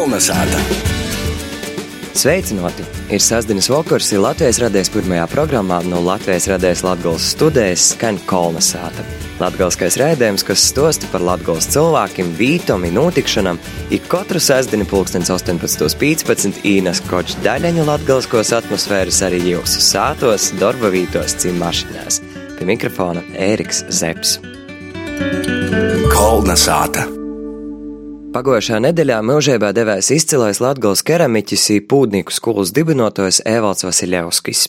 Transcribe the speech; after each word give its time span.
Kolnesāta! 0.00 0.56
Sveicināti! 2.16 2.86
Ir 3.12 3.20
sastāvdaļas 3.20 3.66
vakars, 3.68 4.06
ir 4.14 4.22
Latvijas 4.24 4.60
radijas 4.62 4.88
pirmajā 4.94 5.26
programmā 5.28 5.82
no 5.84 5.98
Latvijas 6.00 6.46
radijas 6.48 6.80
Latvijas 6.86 7.26
studijas 7.34 7.90
skan 7.92 8.16
Kolnesāta. 8.30 9.04
Latvijas 9.42 9.98
raidījums, 10.00 10.46
kas 10.48 10.64
stosta 10.70 11.10
par 11.12 11.20
Latvijas 11.26 11.68
cilvēkiem, 11.76 12.32
vītom 12.40 12.88
un 12.88 12.96
notikšanām, 12.96 13.60
ik 13.92 14.08
katru 14.08 14.40
sastāvdaļu 14.40 14.88
pulkstens 14.88 15.34
18.15 15.36 16.64
īnas 16.64 17.04
koč 17.12 17.36
daļaņu 17.44 17.84
latgaliskos 17.92 18.56
atmosfēras 18.56 19.20
arī 19.28 19.44
jūsu 19.52 19.84
sātos, 19.84 20.54
darba 20.64 20.88
vītos, 20.96 21.36
cim 21.44 21.60
mašinās. 21.60 22.22
Pie 22.56 22.72
mikrofona 22.72 23.28
Ēriks 23.36 23.84
Zepsi. 23.92 24.40
Kolnesāta! 26.08 27.19
Pagājušajā 28.30 28.76
nedēļā 28.84 29.16
mūžībā 29.26 29.72
devās 29.74 30.06
izcilais 30.14 30.60
Latgals 30.62 31.00
keramiķis 31.02 31.64
un 31.74 31.86
pūdnieku 31.90 32.30
skolas 32.30 32.70
dibinotājs 32.76 33.40
Evalds 33.42 33.82
Vasiljevskis. 33.82 34.60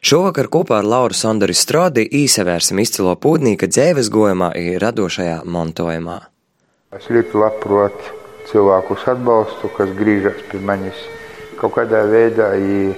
Šovakar 0.00 0.48
kopā 0.48 0.78
ar 0.80 0.88
Lauru 0.88 1.18
Sandoru 1.18 1.52
Strodi 1.52 2.06
īsevērsim 2.22 2.80
izcilo 2.80 3.12
pūdnieka 3.20 3.68
dzēves 3.68 4.08
gojumā 4.14 4.48
un 4.62 4.80
radošajā 4.80 5.42
montojumā. 5.44 6.16
Es 6.96 7.10
ļoti 7.12 7.36
labprāt 7.44 8.08
cilvēkus 8.48 9.04
atbalstu, 9.12 9.68
kas 9.76 9.92
griežas 10.00 10.40
pie 10.48 10.64
manis 10.64 11.04
kaut 11.60 11.76
kādā 11.76 12.06
veidā, 12.08 12.54
ja 12.56 12.96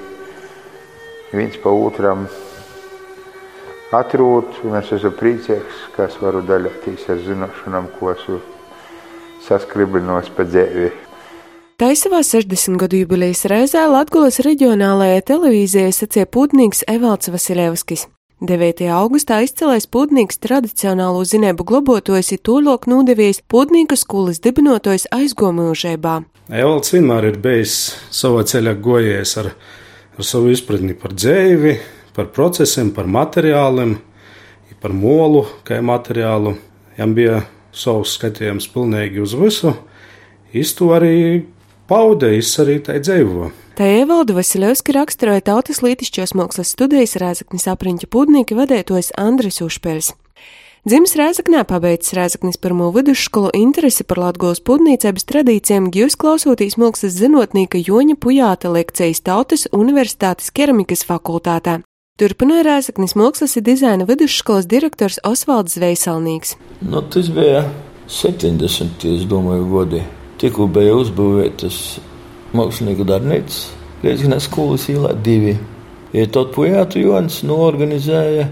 viens 1.34 1.58
pa 1.58 1.74
otram 1.74 2.28
atrūt, 3.90 4.62
un 4.62 4.78
es 4.78 4.94
esmu 4.94 5.16
priecīgs, 5.18 5.86
ka 5.98 6.06
es 6.06 6.22
varu 6.22 6.46
daļāties 6.46 7.10
ar 7.10 7.26
zināšanām, 7.26 7.90
ko 7.98 8.14
esmu 8.14 8.42
saskribinos 9.46 10.30
pa 10.36 10.46
dzēvi. 10.48 10.90
Tā 11.80 11.88
ir 11.90 11.98
savā 11.98 12.20
60 12.22 12.78
gadu 12.78 13.00
jubilejas 13.00 13.42
reizē 13.50 13.84
Latgulas 13.90 14.38
reģionālajai 14.44 15.22
televīzijai 15.26 15.92
sacīja 15.96 16.28
pūtnieks 16.30 16.84
Evalds 16.90 17.32
Vasiljevskis. 17.32 18.06
9. 18.42 18.82
augustā 18.90 19.38
izcēlais 19.42 19.86
pūtnieks 19.86 20.40
tradicionālo 20.42 21.22
zinēbu 21.26 21.66
globotojas 21.66 22.32
ir 22.34 22.40
tūlok 22.42 22.88
nūdevies 22.90 23.42
pūtnieku 23.50 23.98
skolas 23.98 24.42
dibinotojas 24.42 25.08
aizgomūžībā. 25.14 26.14
Evalds 26.50 26.94
vienmēr 26.94 27.28
ir 27.30 27.38
bijis 27.42 27.76
savā 28.10 28.42
ceļā 28.46 28.74
gojies 28.82 29.36
ar, 29.42 29.52
ar 30.18 30.26
savu 30.26 30.50
izpratni 30.50 30.94
par 30.98 31.14
dzēvi, 31.14 31.76
par 32.14 32.32
procesiem, 32.34 32.90
par 32.94 33.06
materiāliem, 33.06 33.94
par 34.82 34.90
molu 34.90 35.44
kā 35.62 35.78
materiālu. 35.78 36.56
Jam 36.98 37.14
bija 37.14 37.44
savs 37.72 38.16
skatījums 38.18 38.68
pilnīgi 38.72 39.22
uz 39.24 39.34
visu, 39.38 39.74
īstu 40.52 40.92
arī 40.94 41.42
paude, 41.88 42.30
arī 42.62 42.78
tai 42.84 43.00
dzīvo. 43.02 43.50
Tā 43.72 43.86
ievaldu 43.88 44.36
Vasiljovski 44.36 44.92
raksturoja 44.92 45.40
tautas 45.48 45.80
lītišķos 45.80 46.34
mākslas 46.36 46.74
studijas 46.74 47.16
Rēzaknis 47.20 47.64
apriņķa 47.72 48.08
pudnieki 48.12 48.58
vadētojas 48.58 49.14
Andris 49.16 49.62
Ušpeļs. 49.64 50.12
Dzimis 50.82 51.14
Rēzaknē, 51.14 51.62
pabeidzis 51.70 52.16
Rēzaknis 52.18 52.58
pirmo 52.58 52.90
vidusskolu 52.92 53.52
interesi 53.54 54.04
par 54.04 54.18
latgos 54.18 54.58
pudnīcības 54.66 55.24
tradīcijām, 55.30 55.92
gjūs 55.94 56.18
klausotīs 56.18 56.74
mākslas 56.74 57.14
zinotnīka 57.20 57.78
Joņa 57.78 58.18
Pujāta 58.18 58.72
lekcijas 58.74 59.22
Tautas 59.22 59.68
Universitātes 59.70 60.50
keramikas 60.50 61.06
fakultātē. 61.06 61.80
Turpināja 62.20 62.66
Rēzaknis 62.66 63.14
Mākslas 63.16 63.54
un 63.56 63.64
dizaina 63.64 64.04
vidusskolas 64.04 64.66
direktors 64.68 65.14
Osvalds 65.24 65.78
Zveisalnīgs. 65.78 66.50
Nu, 66.84 67.00
tas 67.08 67.30
bija 67.32 67.62
70. 68.12 69.06
domāju, 69.30 69.64
gadi. 69.70 70.02
Tikko 70.42 70.66
bija 70.68 70.92
uzbūvētas 70.98 71.78
mākslinieku 72.52 73.08
darbnīcas 73.08 73.62
Lietuvas 74.04 74.44
skolas 74.44 74.84
īlā 74.92 75.14
divi. 75.24 75.56
Ja 76.12 76.28
tad 76.28 76.52
pujātu 76.52 77.00
Jons 77.00 77.40
norganizēja 77.48 78.44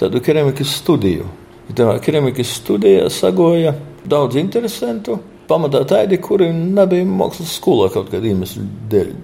tādu 0.00 0.24
keramikas 0.24 0.72
studiju. 0.80 1.28
Tā 1.76 1.92
keramikas 2.00 2.56
studijā 2.62 3.12
sagoja 3.12 3.76
daudz 4.08 4.40
interesantu. 4.40 5.20
Pamatā 5.52 5.84
tādi, 5.84 6.16
kuri 6.16 6.48
nebija 6.56 7.04
mākslas 7.04 7.58
skolā 7.60 7.92
kaut 7.92 8.08
kādā 8.08 8.32
iemesla 8.32 8.64
dēļ. 8.88 9.16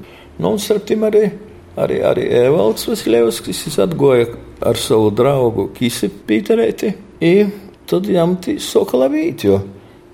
Nu, 0.42 0.52
un 0.52 0.60
starp 0.60 0.84
tiem 0.84 1.08
arī 1.08 1.30
arī, 1.84 2.02
arī 2.04 2.26
Evalds 2.42 2.88
Vasiljevskis 2.88 3.78
atgoja 3.82 4.28
ar 4.66 4.78
savu 4.78 5.10
draugu 5.14 5.68
Kisi 5.76 6.10
Pīterēti. 6.10 6.92
I 7.24 7.34
tad 7.88 8.08
jām 8.10 8.36
tī 8.42 8.58
soka 8.62 8.98
labīt, 9.00 9.46
jo 9.48 9.60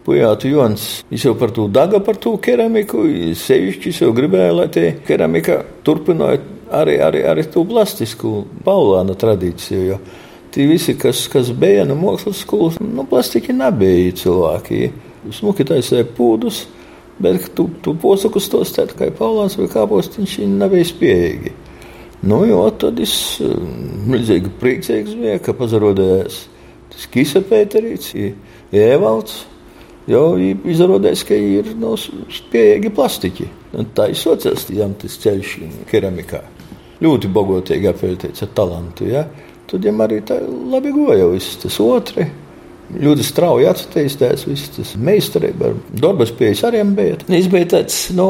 Pujātu 0.04 0.50
Jons, 0.52 0.84
viņš 1.08 1.22
jau 1.24 1.32
par 1.40 1.52
to 1.56 1.64
daga 1.72 1.96
par 2.04 2.18
to 2.20 2.34
keramiku, 2.42 3.06
sevišķi 3.40 3.92
jau 4.02 4.10
gribēja, 4.16 4.52
lai 4.52 4.66
tie 4.72 4.90
keramika 5.06 5.62
turpināja 5.86 6.42
arī, 6.76 6.98
arī, 7.00 7.22
arī 7.30 7.46
to 7.48 7.64
plastisku 7.68 8.42
Paulāna 8.66 9.16
tradīciju, 9.16 9.86
jo 9.88 9.98
tie 10.54 10.68
visi, 10.68 10.94
kas, 11.00 11.24
kas 11.32 11.50
bija 11.56 11.86
no 11.88 11.96
mākslas 11.98 12.44
skolas, 12.44 12.76
nu, 12.84 13.06
plastiki 13.08 13.56
nebija 13.56 14.12
cilvēki. 14.20 14.92
Smuki 15.32 15.64
taisīja 15.64 16.04
pūdus, 16.04 16.66
Bet 17.22 17.52
tu, 17.54 17.68
tu 17.82 17.94
posakus 17.94 18.48
tos 18.50 18.72
tā 18.74 18.88
kā 18.90 19.06
Paulāns 19.14 19.54
vai 19.58 19.68
Kāpostiņš, 19.70 20.40
nav 20.50 20.74
spējīgi. 20.88 21.52
Nu, 22.24 22.40
jo 22.48 22.64
tad 22.80 22.98
es 23.04 23.14
eh, 23.44 23.54
milzīgi 24.08 24.50
priecīgs 24.60 25.14
biju, 25.18 25.40
ka 25.44 25.54
pazarodējās 25.58 26.38
tas 26.94 27.08
Kisa 27.12 27.42
Pēterīts, 27.44 28.14
Ievalds, 28.74 29.42
jo 30.10 30.22
izrādās, 30.40 31.24
ka 31.26 31.36
ir 31.36 31.74
no 31.76 31.94
nu, 31.94 32.26
spējīgi 32.32 32.92
plastiķi. 32.94 33.48
Un 33.78 33.90
tā 33.96 34.08
ir 34.10 34.18
sociālistiem 34.18 34.94
tas 35.02 35.18
ceļš 35.22 35.56
keramikā. 35.90 36.40
Ļoti 37.04 37.30
bagotīgi 37.34 37.90
apveltīts 37.90 38.46
ar 38.46 38.54
talantu, 38.56 39.10
ja? 39.10 39.26
Tad 39.68 39.82
viņam 39.82 40.02
arī 40.04 40.20
tā 40.26 40.38
labi 40.44 40.92
goja 40.94 41.28
viss 41.32 41.58
tas 41.60 41.76
otrs 41.82 42.43
ļoti 42.92 43.26
strauji 43.26 43.68
attīstījās, 43.70 44.46
viss 44.48 44.72
tas 44.76 44.94
meistarība, 45.00 45.72
darbas 45.90 46.32
pieejas 46.36 46.64
arī 46.68 46.82
bija. 46.96 47.18
Es 47.28 47.48
biju 47.52 47.70
tāds, 47.72 48.00
nu, 48.16 48.28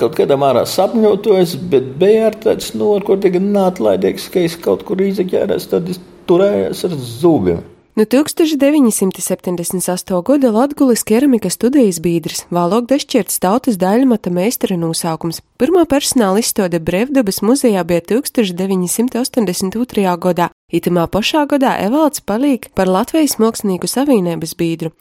kaut 0.00 0.16
kādā 0.18 0.38
mērā 0.40 0.64
sapņotojis, 0.68 1.58
bet 1.72 1.92
bija 2.00 2.30
arī 2.30 2.42
tāds, 2.46 2.72
nu, 2.78 2.94
ar 2.96 3.04
ko 3.06 3.18
tagad 3.20 3.44
nātlaidīgs, 3.44 4.30
ka 4.32 4.46
es 4.46 4.56
kaut 4.60 4.86
kur 4.88 5.02
izķērās, 5.04 5.68
tad 5.72 5.92
es 5.92 6.00
turējos 6.30 6.86
ar 6.88 6.96
zūbiem. 6.96 7.62
No 7.92 8.04
1978. 8.04 10.22
gada 10.24 10.50
Latvijas 10.50 11.02
keramikas 11.04 11.52
studijas 11.58 12.00
biedrs, 12.00 12.46
vēlāk 12.48 12.86
dešķirts 12.88 13.36
tautas 13.44 13.76
daļmata 13.76 14.32
meistara 14.32 14.80
nosaukums. 14.80 15.44
Pirmā 15.60 15.84
personāla 15.84 16.40
izstāde 16.40 16.80
Brevdabas 16.80 17.44
muzejā 17.44 17.84
bija 17.84 18.00
1982. 18.14 20.16
gadā. 20.24 20.48
Itamā 20.72 21.04
pašā 21.12 21.44
gadā 21.50 21.74
Evalds 21.84 22.22
palīk 22.24 22.70
par 22.76 22.88
Latvijas 22.88 23.36
mākslinieku 23.42 23.90
savienības 23.90 24.54
biedru. 24.56 24.92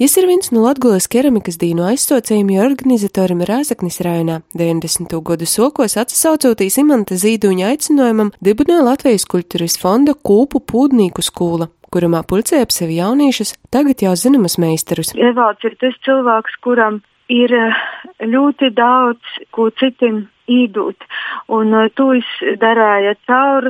Jis 0.00 0.16
ir 0.16 0.28
viens 0.30 0.52
no 0.54 0.62
Latvijas 0.64 1.08
keramikas 1.12 1.60
dīnu 1.60 1.84
aizsaucējiem 1.90 2.54
organizatoriem 2.64 3.44
Rāzaknis 3.48 4.00
rajonā. 4.04 4.40
90. 4.56 5.12
gadu 5.30 5.48
sokos 5.48 5.98
atsaucoties 6.00 6.80
Imanta 6.80 7.18
Zīduņa 7.20 7.74
aicinājumam, 7.74 8.32
dibināja 8.40 8.86
Latvijas 8.88 9.28
kultūras 9.28 9.76
fonda 9.80 10.16
kūpu 10.16 10.64
pūdnīku 10.64 11.24
skūla 11.24 11.68
kurumā 11.92 12.20
pulcē 12.28 12.60
ap 12.64 12.72
sevi 12.74 12.98
jauniešus, 12.98 13.54
tagad 13.72 14.02
jau 14.04 14.12
zināmas 14.18 14.58
meistarus. 14.60 15.14
Evalds 15.16 15.64
ir 15.64 15.76
tas 15.80 15.96
cilvēks, 16.04 16.58
kuram 16.64 17.00
ir 17.28 17.54
eh, 17.54 17.78
ļoti 18.24 18.72
daudz 18.76 19.38
ko 19.54 19.68
citiem 19.78 20.26
īdūt, 20.48 21.04
un 21.52 21.74
uh, 21.76 21.88
to 21.92 22.12
es 22.16 22.28
darīju 22.62 23.14
caur 23.28 23.68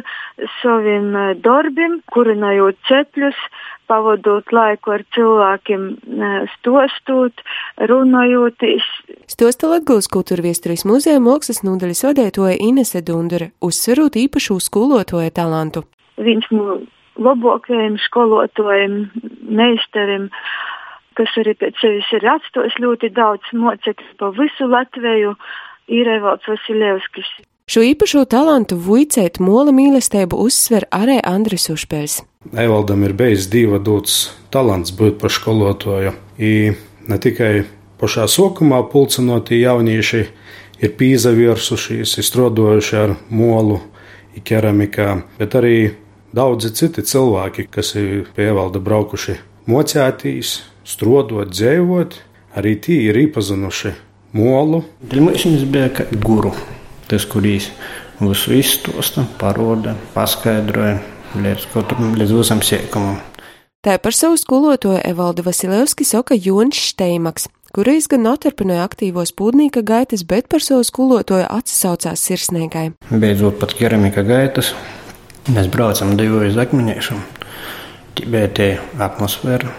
saviem 0.60 1.08
uh, 1.10 1.32
darbiem, 1.42 1.98
kurinājot 2.14 2.78
cepļus, 2.86 3.40
pavadot 3.90 4.52
laiku 4.54 4.94
ar 4.94 5.02
cilvēkiem, 5.16 5.88
uh, 5.90 6.36
stostot, 6.54 7.42
runājoties. 7.90 8.86
Stosta 9.26 9.72
Latgulas 9.72 10.06
kultūra 10.06 10.46
viesturīs 10.46 10.86
muzeja 10.86 11.18
mākslas 11.18 11.64
nodaļas 11.66 12.04
vadētoja 12.06 12.60
Inese 12.62 13.02
Dundure, 13.02 13.50
uzsverot 13.58 14.20
īpašu 14.22 14.60
skolotoja 14.62 15.34
talantu. 15.34 15.82
Viņš 16.22 16.48
mums 16.54 16.86
labākajiem 17.18 17.98
skolotājiem, 18.06 18.98
meistariem, 19.50 20.28
kas 21.18 21.34
arī 21.40 21.54
pēc 21.58 21.78
sevis 21.82 22.08
ir 22.16 22.26
atstājis 22.30 22.78
ļoti 22.82 23.10
daudz 23.16 23.52
mocekļu 23.52 24.14
pa 24.20 24.30
visu 24.38 24.68
Latviju, 24.70 25.34
ir 25.88 26.10
Evalds 26.18 26.48
Vasiljevskis. 26.48 27.28
Šo 27.68 27.82
īpašo 27.84 28.24
talantu 28.32 28.78
vuicēt 28.80 29.40
mola 29.44 29.74
mīlestību 29.76 30.38
uzsver 30.40 30.86
arī 30.94 31.18
Andris 31.20 31.68
Ušpēls. 31.72 32.22
Evaldam 32.56 33.04
ir 33.04 33.12
bijis 33.16 33.50
divi 33.52 33.80
dots 33.84 34.30
talants 34.52 34.94
būt 34.96 35.18
par 35.20 35.32
skolotāju. 35.34 36.14
Ne 36.38 37.18
tikai 37.20 37.52
pašā 38.00 38.24
sokumā 38.30 38.80
pulcinoti 38.88 39.60
jaunieši 39.60 40.24
ir 40.80 40.96
pīzaviersušies, 40.96 42.16
izstrādojuši 42.22 43.00
ar 43.02 43.16
molu, 43.28 43.82
keramikā, 44.48 45.16
bet 45.40 45.56
arī 45.58 45.78
Daudzi 46.28 46.68
citi 46.76 47.00
cilvēki, 47.08 47.70
kas 47.72 47.94
ir 47.96 48.26
pie 48.36 48.50
valda 48.52 48.82
braukuši 48.84 49.38
mocētīs, 49.68 50.58
strodot, 50.88 51.52
dzēvot, 51.52 52.18
arī 52.56 52.76
tie 52.80 53.02
ir 53.10 53.18
iepazinuši 53.26 53.92
molu. 54.36 54.82
Dilmēšanas 55.04 55.66
bija 55.68 55.92
kā 56.00 56.08
guru, 56.24 56.54
tas, 57.10 57.26
kurīs 57.28 57.70
visu 58.20 58.56
izstosta, 58.56 59.26
paroda, 59.40 59.94
paskaidroja 60.14 60.98
līdz 61.38 61.68
katram, 61.74 62.14
līdz 62.18 62.34
visam 62.40 62.62
siekumam. 62.64 63.20
Tā 63.84 63.94
par 64.02 64.16
savu 64.16 64.36
skolotoju 64.40 64.98
Evaldu 65.06 65.44
Vasiljevski 65.46 66.04
saka 66.08 66.34
Jonis 66.34 66.80
Šteimakс, 66.90 67.46
kurīs 67.76 68.08
gan 68.10 68.24
noturpināja 68.26 68.88
aktīvos 68.88 69.30
pūdnīka 69.38 69.84
gaitas, 69.86 70.24
bet 70.26 70.48
par 70.50 70.64
savu 70.64 70.82
skolotoju 70.88 71.46
atsaucās 71.46 72.24
sirsnīgai. 72.26 72.88
Beidzot 73.12 73.60
pat 73.60 73.76
keramika 73.78 74.24
gaitas, 74.26 74.72
mēs 75.52 75.70
braucam 75.70 76.16
divu 76.18 76.42
uz 76.48 76.58
akmeņiešanu. 76.58 77.36
Bija 78.18 78.48
tie 78.50 78.70
atmosfēra, 78.98 79.70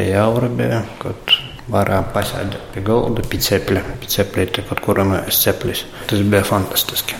tie 0.00 0.48
bija, 0.56 0.82
kad 1.02 1.34
varēja 1.70 2.04
pasēdēt 2.14 2.72
pie 2.74 2.82
galda, 2.84 3.24
pie 3.26 3.40
cepļa, 3.44 3.82
pie 4.00 4.10
cepļa, 4.14 4.64
kaut 4.68 4.82
kur 4.84 5.00
runājas 5.00 5.42
ceplis. 5.44 5.84
Tas 6.10 6.22
bija 6.22 6.42
fantastiski. 6.46 7.18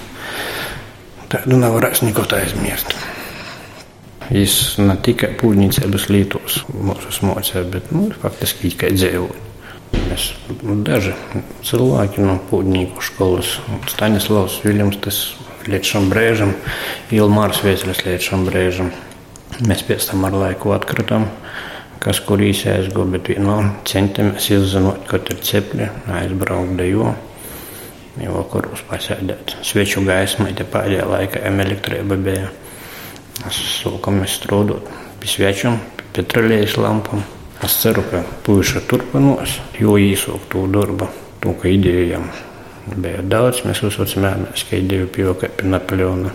Tādu 1.31 1.61
nevarēs 1.61 2.03
neko 2.03 2.25
tā 2.27 2.41
aizmirst. 2.43 2.97
Viņš 4.31 4.57
ne 4.83 4.95
tikai 5.03 5.33
pūģniecības 5.39 6.09
lītos 6.11 6.61
mūsu 6.71 7.27
mocīja, 7.27 7.65
bet 7.71 7.91
nu, 7.95 8.09
faktiski 8.23 8.71
tikai 8.71 8.93
dzīvoja. 8.95 9.47
Mēs 10.07 10.27
nu, 10.63 10.77
daži 10.87 11.13
cilvēki 11.67 12.23
no 12.23 12.37
pūģnieku 12.51 13.03
skolas, 13.03 13.57
Staņislavs 13.91 14.61
Viljams, 14.65 14.99
tas 15.03 15.19
līdz 15.71 15.91
šim 15.93 16.07
brīžam, 16.11 16.55
Ilmārs 17.15 17.63
Vēslis 17.67 18.05
līdz 18.07 18.29
šim 18.31 18.47
brīžam. 18.47 18.93
Mēs 19.67 19.83
pēc 19.87 20.07
tam 20.13 20.25
ar 20.29 20.39
laiku 20.39 20.75
atkritām, 20.75 21.27
kas 22.01 22.21
kur 22.25 22.41
īsi 22.41 22.71
aizgāja, 22.73 23.09
bet 23.13 23.29
no, 23.43 23.59
centamies 23.89 24.49
izzinot, 24.55 25.05
kad 25.11 25.29
ir 25.33 25.43
cepļi, 25.45 25.89
aizbraukt 26.21 26.79
dejo. 26.81 27.13
Jau 28.21 28.33
vakaros 28.35 28.83
pasēdēt. 28.89 29.55
Sveču 29.65 30.03
gaismai 30.05 30.51
te 30.57 30.67
pēdējā 30.69 31.07
laikā 31.09 31.45
elektrība 31.49 32.19
bija. 32.21 32.51
Es 33.49 33.61
sākamies 33.81 34.35
strādāt 34.41 34.89
pie 35.21 35.31
svečiem, 35.31 35.79
pie 35.97 36.09
petrolējas 36.19 36.77
lampām. 36.81 37.23
Es 37.65 37.77
ceru, 37.83 38.03
ka 38.09 38.23
puiši 38.45 38.83
turpinās, 38.89 39.59
jo 39.81 39.97
īsāk 40.01 40.49
to 40.53 40.67
darbu, 40.73 41.09
to, 41.45 41.53
ka 41.61 41.69
idejām 41.69 42.29
bija 42.97 43.25
daudz. 43.25 43.63
Mēs 43.69 43.85
uzsvērsimies, 43.87 44.65
ka 44.69 44.81
ideja 44.81 45.09
pieauga 45.13 45.53
pie 45.53 45.69
Napoleona. 45.69 46.33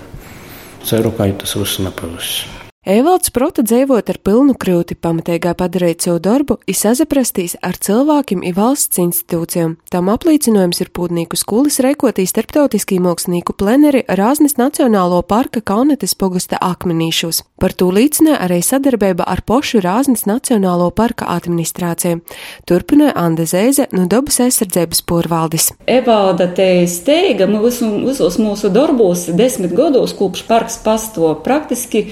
Ceru, 0.86 1.14
ka 1.18 1.28
tas 1.42 1.58
viss 1.58 1.82
nepazudīs. 1.82 2.46
Evalds 2.86 3.32
prota 3.34 3.64
dzīvot 3.66 4.12
ar 4.14 4.18
pilnu 4.22 4.54
krūti, 4.62 4.94
pamatīgā 5.02 5.56
padarīt 5.58 6.04
savu 6.06 6.20
darbu, 6.22 6.60
ir 6.70 6.76
sazaprastīs 6.78 7.56
ar 7.66 7.80
cilvēkiem 7.82 8.44
i 8.46 8.52
valsts 8.54 9.02
institūcijām. 9.02 9.72
Tam 9.90 10.12
apliecinojums 10.14 10.84
ir 10.86 10.92
pūdnīku 10.94 11.40
skolas 11.42 11.80
reikotī 11.82 12.28
starptautiskī 12.30 13.00
mākslinieku 13.02 13.58
pleneri 13.58 14.04
Rāznes 14.06 14.60
Nacionālo 14.62 15.24
parka 15.26 15.64
Kaunetes 15.66 16.14
pogusta 16.14 16.62
akmenīšos. 16.62 17.42
Par 17.58 17.74
to 17.74 17.90
līdzinē 17.90 18.38
arī 18.46 18.62
sadarbība 18.62 19.26
ar 19.34 19.42
pošu 19.42 19.81
Rāznes 19.81 20.28
Nacionālo 20.30 20.92
parka 20.94 21.26
administrāciju. 21.40 22.22
Turpināja 22.70 23.18
Anda 23.18 23.50
Zēze 23.50 23.90
no 23.98 24.06
dabas 24.06 24.38
aizsardzības 24.46 25.02
porvaldis. 25.10 25.72
Evalda 25.90 26.52
te 26.54 26.70
steiga 26.86 27.50
visu, 27.50 27.96
visos 28.06 28.38
mūsu 28.38 28.70
darbos 28.70 29.26
desmit 29.34 29.74
gados, 29.74 30.14
kopš 30.14 30.46
parks 30.46 30.84
pasto 30.86 31.34
praktiski 31.42 32.12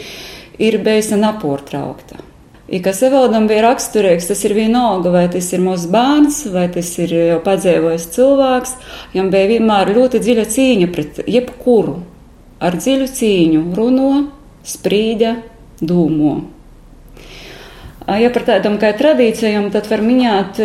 ir 0.61 0.79
bijusi 0.83 1.17
nepārtraukta. 1.21 2.21
Kas 2.83 3.03
Evaldam 3.05 3.45
bija 3.49 3.67
raksturīgs, 3.67 4.29
tas 4.31 4.39
ir 4.47 4.55
vienalga, 4.57 5.11
vai 5.13 5.27
tas 5.29 5.49
ir 5.53 5.61
mūsu 5.61 5.91
bērns, 5.93 6.39
vai 6.53 6.65
tas 6.73 6.89
ir 7.03 7.11
jau 7.13 7.41
padzīvojis 7.43 8.07
cilvēks. 8.15 8.73
Viņam 9.13 9.29
bija 9.33 9.49
vienmēr 9.51 9.91
ļoti 9.93 10.21
dziļa 10.23 10.45
cīņa 10.55 10.87
pret 10.95 11.21
jebkuru. 11.29 11.99
Ar 12.63 12.79
dziļu 12.79 13.09
cīņu 13.19 13.63
runo, 13.77 14.09
sprīda, 14.65 15.35
dūmo. 15.83 16.35
Ja 18.03 18.31
par 18.35 18.43
tādām 18.47 18.79
kā 18.81 18.89
tradīcijām, 18.99 19.69
tad 19.71 19.85
var 19.91 20.01
minēt 20.03 20.57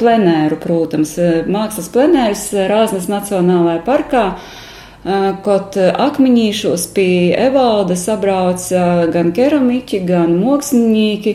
plenēru, 0.00 0.56
protams, 0.60 1.16
mākslas 1.52 1.90
plenērs 1.92 2.46
Rāznas 2.70 3.10
Nacionālajā 3.12 3.82
parkā 3.84 4.26
Kaut 5.02 5.74
akmeņīšos 5.82 6.84
pie 6.94 7.34
Evalda 7.34 7.96
sabrauca 7.98 9.08
gan 9.10 9.32
keramiķi, 9.34 9.98
gan 10.06 10.36
mākslinieki. 10.38 11.32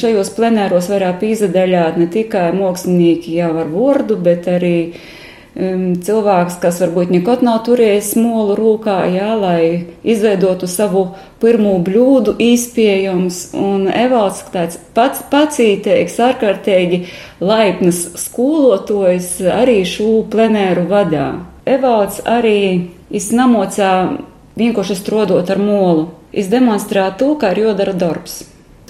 Šajos 0.00 0.30
plenēros 0.38 0.88
varētu 0.90 1.28
izdaļāt 1.28 1.98
ne 2.00 2.06
tikai 2.10 2.48
mākslinieki 2.56 3.36
jau 3.36 3.50
ar 3.60 3.68
vārdu, 3.70 4.16
bet 4.16 4.48
arī 4.50 4.72
um, 4.88 5.84
cilvēks, 6.00 6.56
kas 6.64 6.80
varbūt 6.82 7.12
nekad 7.12 7.44
nav 7.44 7.60
turējis 7.68 8.14
molu 8.16 8.56
rūkā, 8.58 8.96
jā, 9.12 9.28
lai 9.36 9.92
izveidotu 10.00 10.66
savu 10.66 11.04
pirmo 11.44 11.76
bļūdu 11.84 12.38
īspējams. 12.48 13.44
Un 13.60 13.86
Evalds 13.92 14.40
tāds 14.56 14.80
pats 14.96 15.20
pacītīgs, 15.28 16.16
ārkārtīgi 16.32 17.04
laipnas 17.44 18.06
skolotājs 18.24 19.34
arī 19.52 19.82
šo 19.84 20.22
plenēru 20.32 20.88
vadā. 20.88 21.51
Evalds 21.68 22.18
arī 22.26 22.90
iznamocā 23.14 24.18
vienkārši 24.58 24.96
strodot 24.98 25.50
ar 25.50 25.60
molu. 25.62 26.08
Izdemonstrē 26.32 27.10
to, 27.20 27.34
kā 27.38 27.52
ir 27.52 27.68
jodara 27.68 27.92
darbs. 27.92 28.42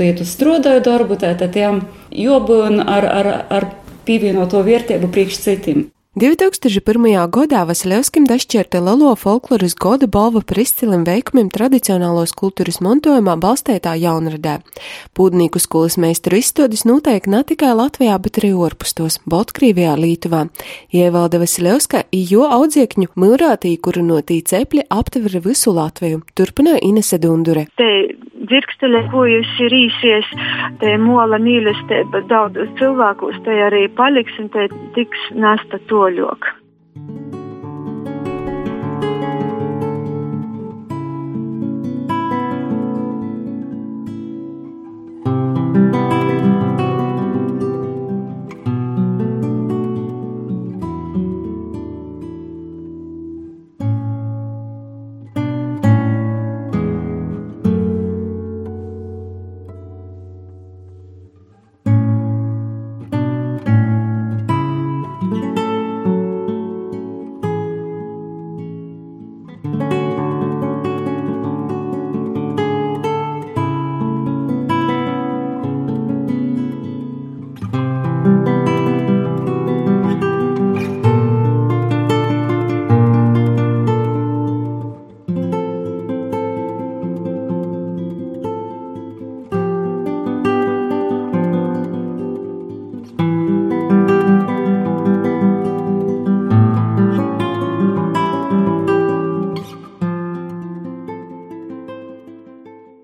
Iet 0.02 0.18
uz 0.24 0.32
strodoju 0.34 0.80
darbu, 0.82 1.14
tātad 1.20 1.52
tiem 1.54 1.82
jobun 2.10 2.80
ar, 2.82 3.06
ar, 3.06 3.28
ar 3.52 3.66
pievienoto 4.06 4.62
vērtību 4.66 5.10
priekš 5.14 5.38
citiem. 5.44 5.84
2001. 6.12 7.30
gadā 7.32 7.62
Vasiljevskim 7.64 8.26
dašķirta 8.28 8.82
Lelo 8.84 9.14
folkloras 9.16 9.72
goda 9.80 10.04
balva 10.04 10.42
par 10.44 10.58
izciliem 10.60 11.06
veikumiem 11.08 11.46
tradicionālos 11.48 12.34
kultūras 12.36 12.82
mantojumā 12.84 13.38
balstētā 13.40 13.94
jaunradē. 13.96 14.58
Pūdnīku 15.16 15.62
skolas 15.64 15.96
meistaru 15.96 16.36
izstādes 16.42 16.84
notiek 16.84 17.24
ne 17.32 17.40
tikai 17.48 17.72
Latvijā, 17.78 18.18
bet 18.20 18.42
arī 18.42 18.50
ārpustos- 18.52 19.22
Baltkrievijā, 19.32 19.96
Lītuvā. 19.96 20.50
Ievalda 20.92 21.40
Vasiljevska 21.40 22.04
jo 22.12 22.44
audziekņu 22.44 23.08
mūrātī, 23.16 23.80
kuru 23.80 24.04
no 24.04 24.20
tī 24.20 24.42
cepļi 24.44 24.84
aptvera 24.90 25.40
visu 25.40 25.72
Latviju. 25.72 26.20
Turpināja 26.36 26.82
Inese 26.82 27.16
Dundure. 27.16 27.68
Te 27.74 27.88
dzirkstele, 28.52 29.02
ko 29.12 29.24
jūs 29.30 29.52
ir 29.64 29.76
īsies, 29.80 30.32
te 30.82 30.94
mola 31.00 31.40
mīlestība 31.40 32.22
daudz 32.28 32.60
cilvēkus, 32.80 33.40
te 33.46 33.56
arī 33.66 33.86
paliks 33.96 34.36
un 34.42 34.52
te 34.52 34.68
tiks 34.98 35.30
nesta 35.32 35.80
to 35.88 36.02
toļok. 36.02 36.61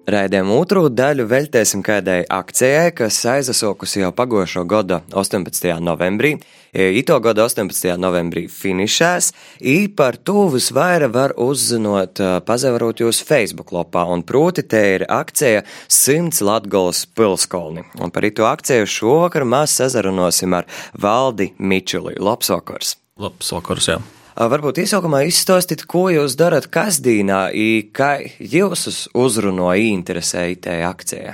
Raidījuma 0.08 0.54
otro 0.56 0.86
daļu 0.88 1.26
veltēsim 1.28 1.82
kādai 1.84 2.22
akcijai, 2.32 2.94
kas 2.96 3.18
aizsākusi 3.28 4.00
jau 4.00 4.08
pagošo 4.16 4.62
gada 4.64 5.02
18. 5.12 5.68
novembrī. 5.84 6.38
Ito 6.72 7.18
gada 7.20 7.44
18. 7.44 7.92
novembrī 8.00 8.46
finišēs, 8.48 9.30
i 9.68 9.76
par 9.92 10.16
to 10.16 10.46
visvairāk 10.54 11.12
var 11.12 11.36
uzzinot, 11.36 12.22
pazavarot 12.48 13.04
jūs 13.04 13.20
Facebook 13.20 13.74
lapā, 13.76 14.06
un 14.08 14.24
proti 14.24 14.64
te 14.64 14.80
ir 14.96 15.04
akcija 15.12 15.66
100 15.92 16.40
Latgolas 16.40 17.04
pilskolni. 17.12 17.84
Un 18.00 18.12
par 18.12 18.24
ito 18.24 18.48
akciju 18.48 18.88
šovakar 18.88 19.44
mēs 19.44 19.76
sazarunosim 19.82 20.56
ar 20.56 20.68
Valdi 20.96 21.52
Mičuli. 21.58 22.16
Labs 22.16 22.48
vakars! 22.54 22.96
Labs 23.20 23.52
vakars, 23.52 23.92
jā! 23.92 24.00
Varbūt 24.38 24.78
iesaukumā 24.84 25.24
izstāstīt, 25.26 25.82
ko 25.90 26.04
jūs 26.14 26.36
darat 26.38 26.68
kasdīnā, 26.70 27.48
kā 27.90 28.10
jūs 28.38 29.08
uzrunājat, 29.10 29.88
interesēja 29.90 30.60
tajā 30.68 30.90
akcijā. 30.92 31.32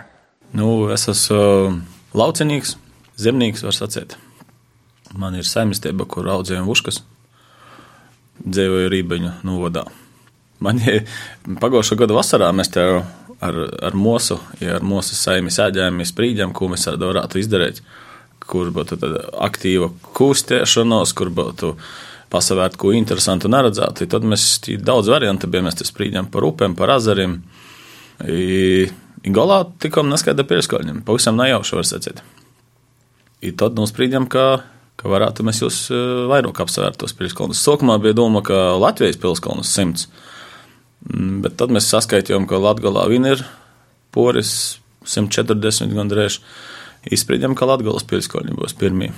Nu, 0.57 0.69
es 0.95 1.05
esmu 1.13 1.37
uh, 1.37 1.75
laucinīgs, 2.17 2.79
zemnieks, 3.21 3.65
var 3.67 3.77
sacīt. 3.77 4.15
Man 5.21 5.37
ir 5.37 5.45
saimniecība, 5.45 6.07
kur 6.09 6.31
audzējam 6.33 6.71
uškas, 6.73 7.03
dzīvoju 8.41 8.89
Rībeņu 8.95 9.35
novadā. 9.45 9.85
Man 10.65 10.81
ir 10.81 11.05
pagājušā 11.61 12.01
gada 12.01 12.17
vasarā 12.17 12.49
mēs 12.57 12.73
te 12.73 12.87
ar, 13.45 13.61
ar 13.85 13.99
mūsu, 13.99 14.39
ja 14.65 14.79
ar 14.79 14.87
mūsu 14.87 15.19
saimi 15.19 15.53
sēdējām, 15.53 16.01
sprīdām, 16.09 16.57
ko 16.57 16.71
mēs 16.73 16.89
varētu 16.89 17.43
izdarīt, 17.43 17.85
kur 18.49 18.73
būtu 18.73 18.97
aktīva 19.45 19.91
kustēšanos, 20.17 21.13
kur 21.17 21.35
būtu 21.35 21.75
pasavērt, 22.35 22.79
ko 22.81 22.93
interesantu 22.97 23.49
un 23.49 23.57
neredzētu. 23.57 24.09
Tad 24.11 24.27
mēs 24.27 24.59
daudz 24.83 25.11
variantu 25.13 25.51
bijām, 25.51 25.69
mēs 25.69 25.87
sprīdām 25.87 26.31
par 26.35 26.47
upēm, 26.49 26.77
par 26.79 26.97
azariem. 26.97 27.39
I, 28.31 28.87
i 29.25 29.35
galā 29.35 29.65
tikām 29.83 30.11
neskaidra 30.11 30.47
pirmskoļiem, 30.49 31.03
pavisam 31.07 31.39
nejauši 31.39 31.79
var 31.79 31.89
sacīt. 31.89 32.23
I 33.45 33.53
tad 33.59 33.77
nosprīdām, 33.77 34.29
ka, 34.31 34.45
ka 35.01 35.11
varētu 35.11 35.45
mēs 35.47 35.61
jūs 35.65 35.81
e, 35.93 35.99
vairāk 36.31 36.63
apsvērt 36.65 37.01
tos 37.03 37.13
pilskolnus. 37.19 37.61
Sākumā 37.61 37.99
bija 38.03 38.17
doma, 38.17 38.41
ka 38.47 38.77
Latvijas 38.81 39.19
pilskolnus 39.21 39.73
simts, 39.75 40.07
mm, 41.11 41.43
bet 41.45 41.59
tad 41.61 41.75
mēs 41.75 41.91
saskaitījām, 41.93 42.49
ka 42.49 42.63
Latgalā 42.63 43.05
vien 43.13 43.29
ir 43.29 43.45
poris 44.15 44.79
140 45.05 45.93
gandrīz. 45.93 46.41
Izspriedām, 47.13 47.53
ka 47.59 47.69
Latgalas 47.69 48.07
pilskolņi 48.09 48.57
būs 48.57 48.79
pirmie. 48.81 49.11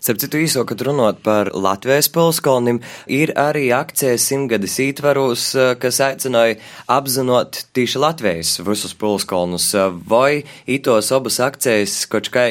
Starp 0.00 0.20
citu, 0.22 0.40
īso, 0.44 0.64
kad 0.68 0.82
runāt 0.86 1.22
par 1.24 1.50
Latvijas 1.54 2.10
pilskolnim, 2.14 2.82
ir 3.06 3.32
arī 3.38 3.68
akcijas 3.74 4.26
simtgades 4.28 4.78
ītvaros, 4.82 5.48
eh, 5.54 5.74
kas 5.80 6.00
aicināja 6.04 6.58
apzinot 6.88 7.64
tīši 7.74 8.02
Latvijas 8.02 8.58
visus 8.66 8.94
pilskolnus. 8.94 9.72
Vai 10.08 10.44
itos 10.66 11.12
abas 11.12 11.40
akcijas 11.40 12.06
kaut 12.10 12.30
kā 12.34 12.48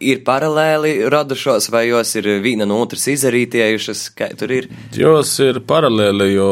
ir 0.00 0.22
paralēli 0.26 1.08
radušos, 1.12 1.70
vai 1.72 1.86
jos 1.88 2.14
ir 2.20 2.28
viena 2.44 2.66
no 2.68 2.78
otras 2.84 3.06
izarītējušas, 3.12 4.02
kā 4.16 4.30
tur 4.38 4.52
ir? 4.52 4.68
Jos 4.96 5.36
ir 5.44 5.60
paralēli, 5.66 6.30
jo 6.34 6.50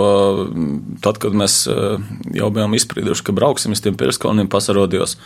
mm, 0.49 1.01
tad, 1.05 1.21
kad 1.23 1.37
mēs 1.37 1.65
eh, 1.71 1.97
jau 2.39 2.51
bijām 2.55 2.77
izsprieduši, 2.79 3.27
ka 3.27 3.37
brauksim 3.37 3.77
uz 3.77 3.85
tiem 3.85 3.99
pilskolniem, 4.01 4.51
pasarodījos 4.53 5.19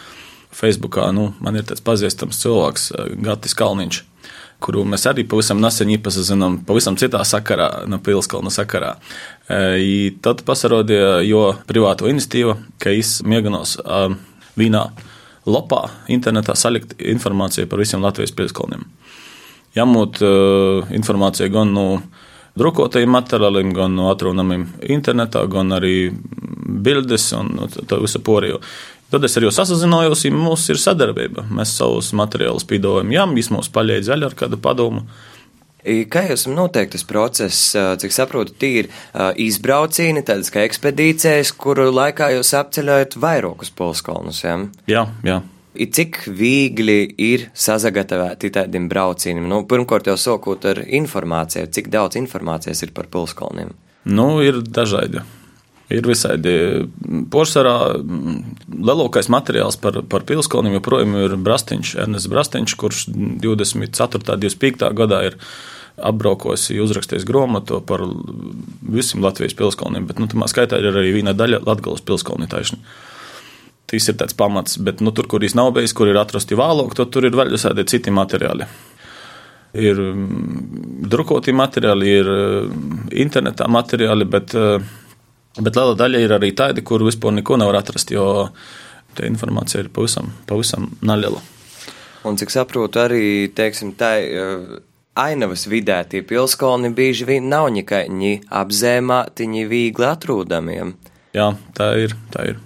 Facebookā, 0.58 1.10
nu, 1.14 1.32
man 1.44 1.58
ir 1.60 1.66
tāds 1.68 1.84
pazīstams 1.84 2.42
cilvēks, 2.42 2.90
eh, 2.94 3.16
Gatis 3.28 3.56
Kalniņš 3.58 4.04
kuru 4.62 4.82
mēs 4.88 5.06
arī 5.10 5.24
pavisam 5.28 5.60
nesen 5.62 5.90
iepazīstinām, 5.94 6.62
pavisam 6.66 6.96
citā 6.98 7.20
sakarā, 7.26 7.68
no 7.90 8.00
Pilskalna 8.02 8.50
sakarā. 8.50 8.96
I 9.78 10.18
tad 10.24 10.42
pasarodīja 10.48 11.20
jo 11.28 11.44
privāto 11.68 12.10
iniciatīvu, 12.10 12.56
ka 12.82 12.94
izmēģinās 12.98 13.76
vīnā 14.58 14.82
lapā 15.48 15.82
internetā 16.12 16.56
salikt 16.58 16.96
informāciju 16.98 17.68
par 17.70 17.80
visiem 17.80 18.02
Latvijas 18.04 18.34
pilskalniem. 18.36 18.82
Jāmūt 19.78 20.20
informācija 20.96 21.48
gan 21.54 21.72
no 21.76 21.86
drukotajiem 22.58 23.12
materiāliem, 23.14 23.72
gan 23.76 23.94
no 23.94 24.08
atrunamiem 24.10 24.66
internetā, 24.90 25.44
gan 25.50 25.70
arī 25.76 26.10
bildes 26.68 27.30
un 27.38 27.54
to 27.70 28.00
visu 28.02 28.20
poriju. 28.24 28.58
Tad 29.08 29.24
es 29.24 29.38
ar 29.38 29.46
jums 29.46 29.56
sazinājos, 29.56 30.26
ja 30.26 30.34
mums 30.36 30.66
ir 30.68 30.76
sadarbība. 30.80 31.46
Mēs 31.48 31.72
savus 31.78 32.10
materiālus 32.12 32.66
pīdojam, 32.68 33.08
jā, 33.14 33.24
viņš 33.30 33.50
mums 33.54 33.70
palīdz 33.72 34.10
zaļā 34.10 34.28
ar 34.28 34.36
kādu 34.36 34.58
padomu. 34.60 35.06
Kā 36.12 36.24
jūs 36.28 36.44
noteikti 36.50 36.98
tas 36.98 37.06
process, 37.08 37.68
cik 37.72 38.12
saprotu, 38.12 38.52
tīri 38.60 38.90
izbraucīni, 39.40 40.24
tādas 40.26 40.50
kā 40.52 40.66
ekspedīcijas, 40.66 41.54
kuru 41.56 41.86
laikā 41.94 42.34
jūs 42.34 42.50
apceļojat 42.58 43.16
vairākus 43.22 43.72
polskalnus, 43.78 44.42
jā? 44.44 44.58
Jā, 44.90 45.06
jā. 45.24 45.38
I 45.78 45.86
cik 45.94 46.24
viegli 46.34 47.06
ir 47.22 47.46
sazagatavēt 47.56 48.44
tādiem 48.52 48.90
braucieniem? 48.90 49.46
Nu, 49.48 49.62
pirmkārt 49.70 50.10
jau 50.10 50.18
sokot 50.20 50.66
ar 50.68 50.82
informāciju, 50.84 51.70
cik 51.72 51.88
daudz 51.94 52.18
informācijas 52.20 52.82
ir 52.84 52.92
par 52.96 53.08
pilskalniem? 53.08 53.72
Nu, 54.04 54.32
ir 54.44 54.60
dažādi. 54.66 55.22
Ir 55.88 56.04
visādi 56.04 56.52
porcelāna. 57.32 57.96
Lielākais 58.68 59.30
materiāls 59.32 59.78
par, 59.80 60.02
par 60.12 60.26
pilskalniem 60.28 60.76
joprojām 60.76 61.16
ir 61.16 61.36
Brastiņš, 61.40 61.94
Ernests 62.04 62.28
Brastiņš, 62.28 62.74
kurš 62.80 63.06
24. 63.08 64.20
un 64.20 64.42
25. 64.44 64.90
gadā 64.98 65.22
ir 65.30 65.38
apbraukojis, 65.98 66.68
uzrakstījis 66.84 67.26
grāmatu 67.26 67.80
par 67.86 68.04
visiem 68.86 69.24
Latvijas 69.24 69.56
pilskalniem, 69.58 70.06
bet 70.06 70.20
nu, 70.20 70.28
tā 70.30 70.50
skaitā 70.50 70.78
ir 70.78 70.92
arī 70.92 71.14
viena 71.16 71.34
daļa 71.34 71.64
Latvijas 71.66 72.04
pilskalni 72.06 72.50
taisni. 72.50 72.78
Tas 73.88 74.04
ir 74.10 74.18
tāds 74.20 74.36
pamats, 74.36 74.76
bet 74.84 75.00
nu, 75.00 75.14
tur, 75.16 75.26
kur 75.30 75.40
viņš 75.40 75.56
nav 75.56 75.72
bijis, 75.78 75.96
kur 75.96 76.10
ir 76.10 76.20
atrasti 76.20 76.58
vālok, 76.58 76.92
tad 76.98 77.08
tur 77.14 77.24
ir 77.24 77.36
vēl 77.36 77.54
visādi 77.54 77.86
citi 77.88 78.12
materiāli. 78.12 78.68
Ir 79.78 79.98
drukoti 81.08 81.54
materiāli, 81.56 82.12
ir 82.20 82.28
internetā 83.24 83.68
materiāli, 83.72 84.28
bet 84.28 84.52
uh, 84.56 84.84
Bet 85.58 85.78
liela 85.78 85.96
daļa 85.98 86.20
ir 86.22 86.34
arī 86.36 86.52
tādi, 86.56 86.84
kur 86.86 87.02
vispār 87.06 87.34
neko 87.38 87.58
nevar 87.58 87.80
atrast, 87.80 88.12
jo 88.14 88.50
tā 89.18 89.26
informācija 89.26 89.82
ir 89.82 89.92
pavisam, 89.94 90.30
pavisam 90.46 90.90
neliela. 91.02 91.42
Un 92.26 92.38
cik 92.38 92.52
saprotu, 92.52 93.00
arī 93.02 93.48
teiksim, 93.54 93.94
tā 93.98 94.12
ainavas 95.18 95.66
vidē 95.70 96.02
tie 96.08 96.22
pilskolni 96.26 96.92
bieži 96.94 97.26
vien 97.28 97.48
nav 97.50 97.70
nekādi 97.74 98.38
apzēmāti, 98.60 99.46
viņi 99.46 99.66
viegli 99.70 100.06
atrūdamiem. 100.08 100.94
Jā, 101.36 101.52
tā 101.76 101.92
ir. 102.04 102.14
Tā 102.32 102.46
ir. 102.52 102.60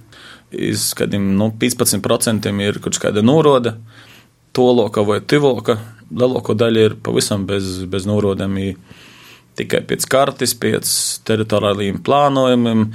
Iz 0.53 0.91
kādiem 0.97 1.33
nu, 1.39 1.49
15% 1.59 2.51
ir 2.61 2.81
kaut 2.85 2.99
kāda 3.01 3.25
norode, 3.25 3.75
toloka 4.53 5.05
vai 5.07 5.21
tivoka. 5.25 5.79
Lielāko 6.13 6.55
daļu 6.59 6.85
ir 6.87 6.97
pavisam 7.01 7.47
bez, 7.49 7.87
bez 7.89 8.05
norodēm 8.09 8.59
tikai 9.59 9.83
pēc 9.89 10.07
kartes, 10.11 10.55
pēc 10.59 10.95
teritoriālajiem 11.29 12.01
plānojumiem, 12.07 12.87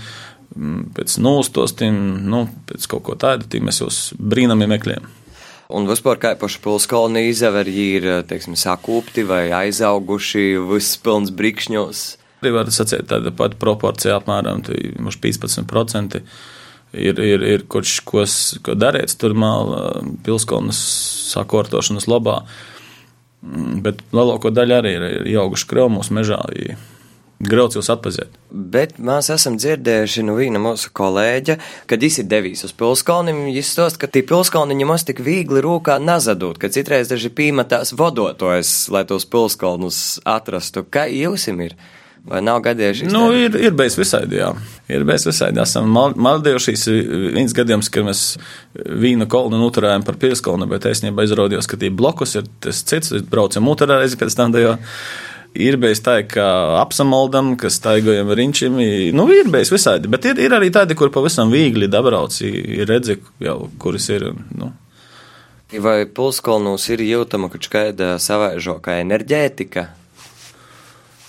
mm, 0.56 0.82
pēc 0.98 1.18
nūstostiem, 1.24 2.02
nu, 2.28 2.46
pēc 2.70 2.90
kaut 2.92 3.06
ko 3.08 3.18
tādu, 3.20 3.50
tī 3.52 3.62
mēs 3.64 3.82
jūs 3.84 4.02
brīnami 4.18 4.70
meklējam. 4.74 5.08
Un 5.68 5.88
vispār 5.90 6.20
kā 6.22 6.32
paši 6.40 6.62
pilskolni 6.64 7.26
izaver, 7.28 7.68
ir, 7.68 8.06
teiksim, 8.28 8.56
sakūpti 8.56 9.26
vai 9.28 9.50
aizauguši, 9.52 10.54
viss 10.70 11.00
pilns 11.04 11.34
brikšņos. 11.36 12.04
Arī 12.40 12.54
var 12.56 12.70
sacīt 12.72 13.10
tāda 13.10 13.34
pati 13.36 13.60
proporcija 13.60 14.20
apmēram 14.22 14.64
15%. 14.64 16.22
Ir, 16.98 17.20
ir, 17.20 17.44
ir 17.44 17.66
kaut 17.68 17.90
kas, 18.08 18.38
ko 18.64 18.78
darīts 18.80 19.18
tur 19.20 19.36
māla 19.36 20.06
pilskolnas 20.24 20.80
sakortošanas 21.34 22.08
labā. 22.08 22.40
Mm, 23.48 23.80
bet 23.86 24.04
lielāko 24.16 24.52
daļu 24.52 24.78
arī 24.82 24.94
ir, 24.98 25.08
ieauguši 25.34 25.68
krāpos 25.70 26.12
mežā. 26.14 26.42
Grauds 27.38 27.78
jūs 27.78 27.92
atpazīt. 27.94 28.34
Bet 28.50 28.96
mēs 28.98 29.28
esam 29.30 29.60
dzirdējuši 29.62 30.24
no 30.26 30.34
viena 30.40 30.58
mūsu 30.62 30.90
kolēģa, 30.98 31.60
kad 31.90 32.02
viņš 32.02 32.18
ir 32.24 32.30
devies 32.32 32.66
uz 32.66 32.74
pilskalnim, 32.74 33.44
viņš 33.52 33.70
stāsta, 33.70 34.02
ka 34.02 34.10
tie 34.10 34.24
pilskalniņi 34.26 34.88
mums 34.90 35.06
tik 35.06 35.22
viegli 35.22 35.62
rūkā 35.62 36.00
nazadot, 36.02 36.58
ka 36.58 36.72
citreiz 36.74 37.12
daži 37.12 37.30
pīmatās 37.30 37.94
vodotojas, 37.94 38.74
lai 38.90 39.06
tos 39.06 39.28
pilskalnus 39.30 40.02
atrastu. 40.26 40.82
Kā 40.90 41.06
jums 41.14 41.46
ir? 41.54 41.78
Vai 42.28 42.42
nav 42.44 42.60
gadījušies? 42.66 43.12
Nu, 43.14 43.30
ir, 43.36 43.54
ir 43.56 43.76
bijis 43.78 43.96
visādi, 43.96 44.42
jā. 44.42 44.50
Ir 44.92 45.06
bijis 45.08 45.28
visādi. 45.30 45.62
Esam 45.64 45.88
mal, 45.96 46.16
maldējušies 46.20 46.84
viens 47.38 47.56
gadījums, 47.56 47.88
kad 47.94 48.04
mēs 48.08 48.24
vīnu 48.76 49.30
kolnu 49.32 49.60
noturējām 49.62 50.04
par 50.08 50.18
pieskalnu, 50.20 50.68
bet 50.68 50.90
īstenībā 50.90 51.24
izrādījās, 51.24 51.70
ka 51.72 51.80
tie 51.80 51.92
blokus 51.94 52.36
ir 52.40 52.50
tas 52.64 52.82
cits, 52.88 53.16
braucam 53.32 53.72
otrā 53.72 54.02
reize 54.02 54.20
pēc 54.20 54.36
tam, 54.36 54.56
jo 54.60 54.76
ir 55.56 55.78
bijis 55.82 56.04
tā, 56.04 56.18
ka 56.28 56.48
apsamaldam, 56.82 57.54
ka 57.60 57.72
staigājam 57.72 58.34
ar 58.34 58.42
inčiem. 58.44 58.76
Nu, 59.16 59.28
ir 59.32 59.48
bijis 59.54 59.72
visādi, 59.72 60.12
bet 60.12 60.28
ir, 60.28 60.42
ir 60.44 60.56
arī 60.58 60.68
tādi, 60.74 60.98
kur 61.00 61.14
pavisam 61.14 61.54
viegli 61.54 61.88
dabrauc, 61.92 62.36
ir 62.44 62.88
redzi 62.90 63.22
jau, 63.44 63.60
kuras 63.80 64.10
ir. 64.12 64.30
Nu. 64.58 64.74
Vai 65.84 66.02
pulskolnos 66.08 66.86
ir 66.94 67.02
jūtama 67.04 67.50
kaut 67.52 67.72
kāda 67.72 68.14
savaižoka 68.24 69.00
enerģētika? 69.02 69.88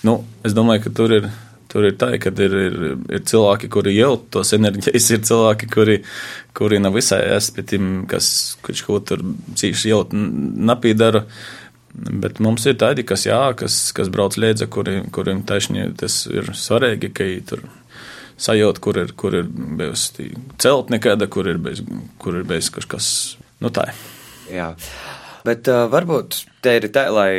Nu, 0.07 0.21
es 0.47 0.55
domāju, 0.55 0.85
ka 0.85 0.91
tur 0.95 1.13
ir, 1.15 1.29
tur 1.71 1.87
ir 1.89 1.95
tā, 1.99 2.13
ka 2.21 2.31
ir, 2.31 2.57
ir, 2.65 2.77
ir 3.11 3.23
cilvēki, 3.27 3.69
kuri 3.71 3.95
jau 3.97 4.13
tos 4.31 4.53
enerģijas, 4.55 5.09
ir 5.15 5.23
cilvēki, 5.27 5.69
kuri, 5.73 5.97
kuri 6.55 6.79
nav 6.79 6.95
visai 6.95 7.21
espetim, 7.35 8.05
kas 8.09 8.29
kurš 8.65 8.85
kaut 8.87 9.09
tur 9.11 9.25
cīši 9.59 9.91
jau 9.91 10.03
napīdara. 10.11 11.25
Bet 11.89 12.37
mums 12.43 12.63
ir 12.69 12.77
tādi, 12.79 13.03
kas, 13.03 13.25
jā, 13.27 13.41
kas, 13.59 13.89
kas 13.97 14.11
brauc 14.13 14.37
līdzi, 14.39 14.69
kuri, 14.71 14.99
kuriem 15.11 15.41
taisnīgi 15.47 15.97
tas 15.99 16.21
ir 16.31 16.51
svarīgi, 16.55 17.09
ka 17.11 17.27
tur 17.49 17.65
sajūta, 18.39 18.83
kur 18.83 18.99
ir, 19.01 19.13
kur 19.19 19.35
ir 19.41 19.49
bijusi 19.49 20.29
celtne 20.61 20.97
nekāda, 20.97 21.27
kur 21.31 21.49
ir 21.49 21.59
bijis, 21.61 21.83
kur 22.21 22.39
ir 22.39 22.45
bijis 22.47 22.71
kaut 22.75 22.87
kas, 22.93 23.09
nu 23.59 23.71
tā. 23.73 23.89
Jā. 24.53 24.73
Bet 25.47 25.67
uh, 25.71 25.85
varbūt 25.91 26.37
te 26.63 26.75
ir 26.77 26.87
tā, 26.93 27.07
lai 27.15 27.31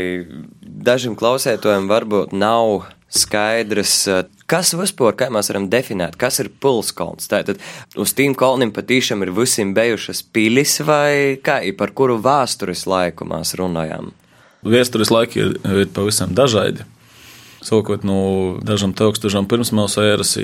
dažiem 0.86 1.16
klausētājiem 1.18 1.88
varbūt 1.90 2.34
nav 2.36 2.86
skaidrs, 3.10 3.94
uh, 4.10 4.22
kas 4.50 4.72
vispār, 4.78 5.16
kā 5.18 5.28
mēs 5.32 5.50
varam 5.50 5.66
definēt, 5.70 6.16
kas 6.20 6.40
ir 6.42 6.50
pilskalns. 6.62 7.28
Tātad 7.30 7.60
uz 7.98 8.14
tīm 8.16 8.36
kalniem 8.38 8.72
patīšām 8.74 9.24
ir 9.26 9.34
visiem 9.34 9.74
bijušas 9.76 10.22
pilis 10.34 10.78
vai 10.86 11.38
kā, 11.42 11.60
par 11.78 11.94
kuru 11.96 12.20
vēstures 12.22 12.86
laiku 12.90 13.26
mēs 13.30 13.56
runājam? 13.58 14.12
Vēstures 14.66 15.12
laiki 15.12 15.40
ir, 15.40 15.52
ir 15.64 15.92
pavisam 15.94 16.34
dažādi. 16.36 16.84
Sākot 17.64 18.04
no 18.08 18.20
dažām 18.64 18.94
tūkstošiem 18.96 19.46
pirms 19.48 19.72
mūsu 19.76 20.00
ēras, 20.04 20.36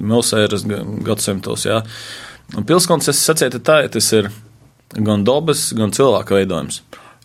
mūsu 0.00 0.38
ēras 0.40 0.64
gadsimtos. 1.04 1.66
Jā. 1.68 1.82
Pilskalns, 2.68 3.10
es 3.12 3.20
sacītu, 3.20 3.60
tā, 3.64 3.82
tas 3.92 4.08
ir 4.16 4.30
gan 4.96 5.24
dabas, 5.24 5.70
gan 5.76 5.92
cilvēka 5.92 6.36
veidojums. 6.38 6.80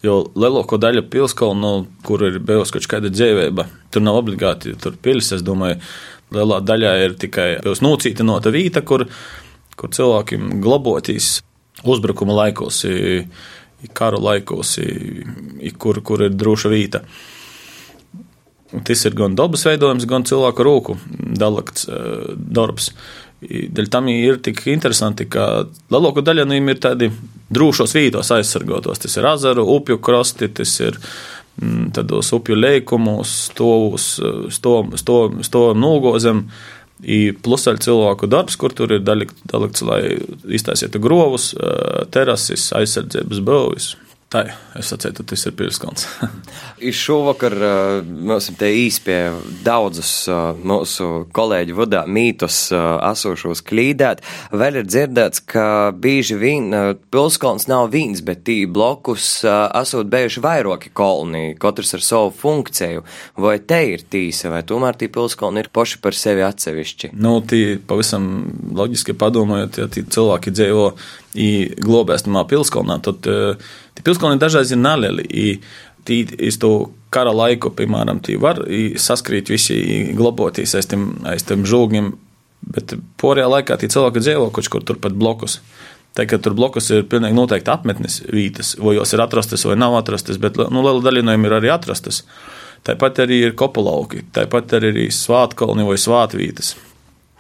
Jo 0.08 0.22
lielāko 0.40 0.80
daļu 0.80 1.04
pilskalnu, 1.12 1.60
nu, 1.60 1.88
kur 2.08 2.24
ir 2.28 2.40
bijusi 2.44 2.78
kaut 2.78 2.88
kāda 2.94 3.12
dzīvība, 3.12 3.68
tur 3.92 4.06
nav 4.06 4.22
obligāti 4.22 4.76
pilis. 5.04 5.34
Es 5.36 5.44
domāju, 5.46 5.82
lielā 6.36 6.62
daļā 6.64 6.94
ir 7.06 7.18
tikai 7.20 7.50
nocītinota 7.84 8.54
vieta, 8.56 8.84
kur, 8.88 9.08
kur 9.76 9.92
cilvēkiem 9.94 10.62
glabotīs 10.64 11.42
uzbrukuma 11.88 12.36
laikos, 12.38 12.86
karu 13.98 14.22
laikos, 14.24 14.78
kur, 15.82 16.02
kur 16.06 16.28
ir 16.28 16.38
droša 16.38 16.72
vieta. 16.74 17.04
Tas 18.88 19.06
ir 19.08 19.16
gan 19.16 19.36
dabas 19.38 19.64
veidojums, 19.64 20.08
gan 20.10 20.26
cilvēku 20.28 20.66
rūku 20.68 20.98
dalakts 21.40 21.88
darbs. 22.36 22.92
Dēļ 23.42 23.90
tam 23.94 24.08
ir 24.10 24.40
tik 24.42 24.64
interesanti, 24.72 25.28
ka 25.30 25.68
lielāko 25.94 26.24
daļu 26.26 26.46
no 26.48 26.56
viņiem 26.56 26.72
ir 26.74 26.80
tādi 26.82 27.10
drošos 27.54 27.94
vītos 27.94 28.32
aizsargotos. 28.34 29.04
Tas 29.04 29.18
ir 29.20 29.28
azaru, 29.30 29.66
upju 29.78 30.00
krasti, 30.02 30.50
tas 30.50 30.74
ir 30.82 30.98
mm, 31.62 31.92
tādos 31.98 32.34
upju 32.34 32.58
leikumos, 32.58 33.36
stovus, 33.52 34.16
stovam 34.58 34.98
sto, 34.98 35.70
nogozem. 35.78 36.48
Plus 37.46 37.68
ar 37.70 37.78
cilvēku 37.78 38.26
darbs, 38.26 38.56
kur 38.58 38.74
tur 38.74 38.96
ir 38.96 39.04
dalikts, 39.06 39.84
lai 39.86 40.02
iztaisītu 40.58 40.98
grovus, 40.98 41.52
terasis, 42.10 42.72
aizsardzības 42.74 43.44
būvis. 43.46 43.92
Tā 44.28 44.42
ir. 44.44 44.56
Es 44.76 44.90
atceru, 44.92 45.24
tas 45.24 45.46
ir 45.48 45.54
Pilskalns. 45.56 46.04
Šovakar 47.00 47.54
mums 48.04 48.50
te 48.60 48.68
īspēja 48.76 49.30
daudzus 49.64 50.10
mūsu 50.68 51.08
kolēģu 51.32 51.78
vadā 51.78 52.02
mītus 52.12 52.58
esošos 52.76 53.64
klīdēt. 53.64 54.20
Vēl 54.52 54.82
ir 54.82 54.90
dzirdēts, 54.90 55.46
ka 55.48 55.68
bieži 55.96 56.36
vien 56.42 56.76
Pilskalns 57.08 57.70
nav 57.72 57.94
viens, 57.96 58.20
bet 58.20 58.44
tī 58.50 58.58
blokus 58.68 59.30
esot 59.48 60.12
bijuši 60.12 60.44
vairāki 60.44 60.92
koloni, 60.92 61.56
katrs 61.56 61.96
ar 61.96 62.04
savu 62.04 62.36
funkciju. 62.36 63.06
Vai 63.40 63.56
te 63.64 63.80
ir 63.94 64.04
tīsa, 64.12 64.52
vai 64.52 64.66
tomēr 64.68 65.00
tī 65.00 65.08
Pilskalni 65.08 65.64
ir 65.64 65.72
paši 65.72 66.04
par 66.04 66.20
sevi 66.20 66.44
atsevišķi? 66.44 67.14
Nu, 67.16 67.38
tī 67.48 67.80
pavisam 67.80 68.28
loģiski 68.76 69.16
padomājot, 69.16 69.82
ja 69.86 69.88
tī 69.88 70.04
cilvēki 70.04 70.52
dzīvo 70.52 70.92
globēstamā 71.88 72.48
Pilskalnā, 72.50 72.96
tad 73.06 73.24
tie 73.24 73.87
Pilskalni 74.08 74.40
dažreiz 74.40 74.72
ir 74.72 74.80
nelieli. 74.80 75.28
Tī, 76.08 76.22
iz 76.48 76.56
to 76.62 76.72
kara 77.12 77.34
laiku, 77.36 77.74
piemēram, 77.76 78.22
tī 78.24 78.38
var 78.40 78.62
saskrīt 79.04 79.52
visi 79.52 79.76
globotīs 80.16 80.76
aiz 80.80 80.88
tiem, 80.88 81.10
aiz 81.28 81.44
tiem 81.48 81.66
žūgiem, 81.68 82.14
bet 82.72 82.96
porajā 83.20 83.50
laikā 83.52 83.76
tie 83.80 83.92
cilvēki 83.92 84.24
dzīvo 84.24 84.48
kaut 84.56 84.72
kur 84.72 84.88
turpat 84.88 85.18
blokus. 85.20 85.60
Tā 86.18 86.26
kā 86.26 86.40
tur 86.42 86.56
blokus 86.58 86.88
ir 86.96 87.04
pilnīgi 87.12 87.36
noteikti 87.38 87.70
apmetnes 87.70 88.22
vietas, 88.32 88.74
vai 88.82 88.96
jos 88.96 89.12
ir 89.14 89.22
atrastas 89.22 89.68
vai 89.68 89.76
nav 89.78 90.00
atrastas, 90.00 90.40
bet 90.42 90.56
nu, 90.58 90.82
liela 90.82 91.04
daļa 91.04 91.22
no 91.28 91.36
viņiem 91.36 91.46
ir 91.50 91.56
arī 91.60 91.74
atrastas. 91.76 92.24
Tāpat 92.88 93.22
arī 93.26 93.44
ir 93.50 93.56
kopulauki, 93.60 94.24
tāpat 94.34 94.80
arī 94.80 94.94
ir 95.10 95.14
svātkalni 95.14 95.86
vai 95.86 96.00
svātvītas. 96.02 96.74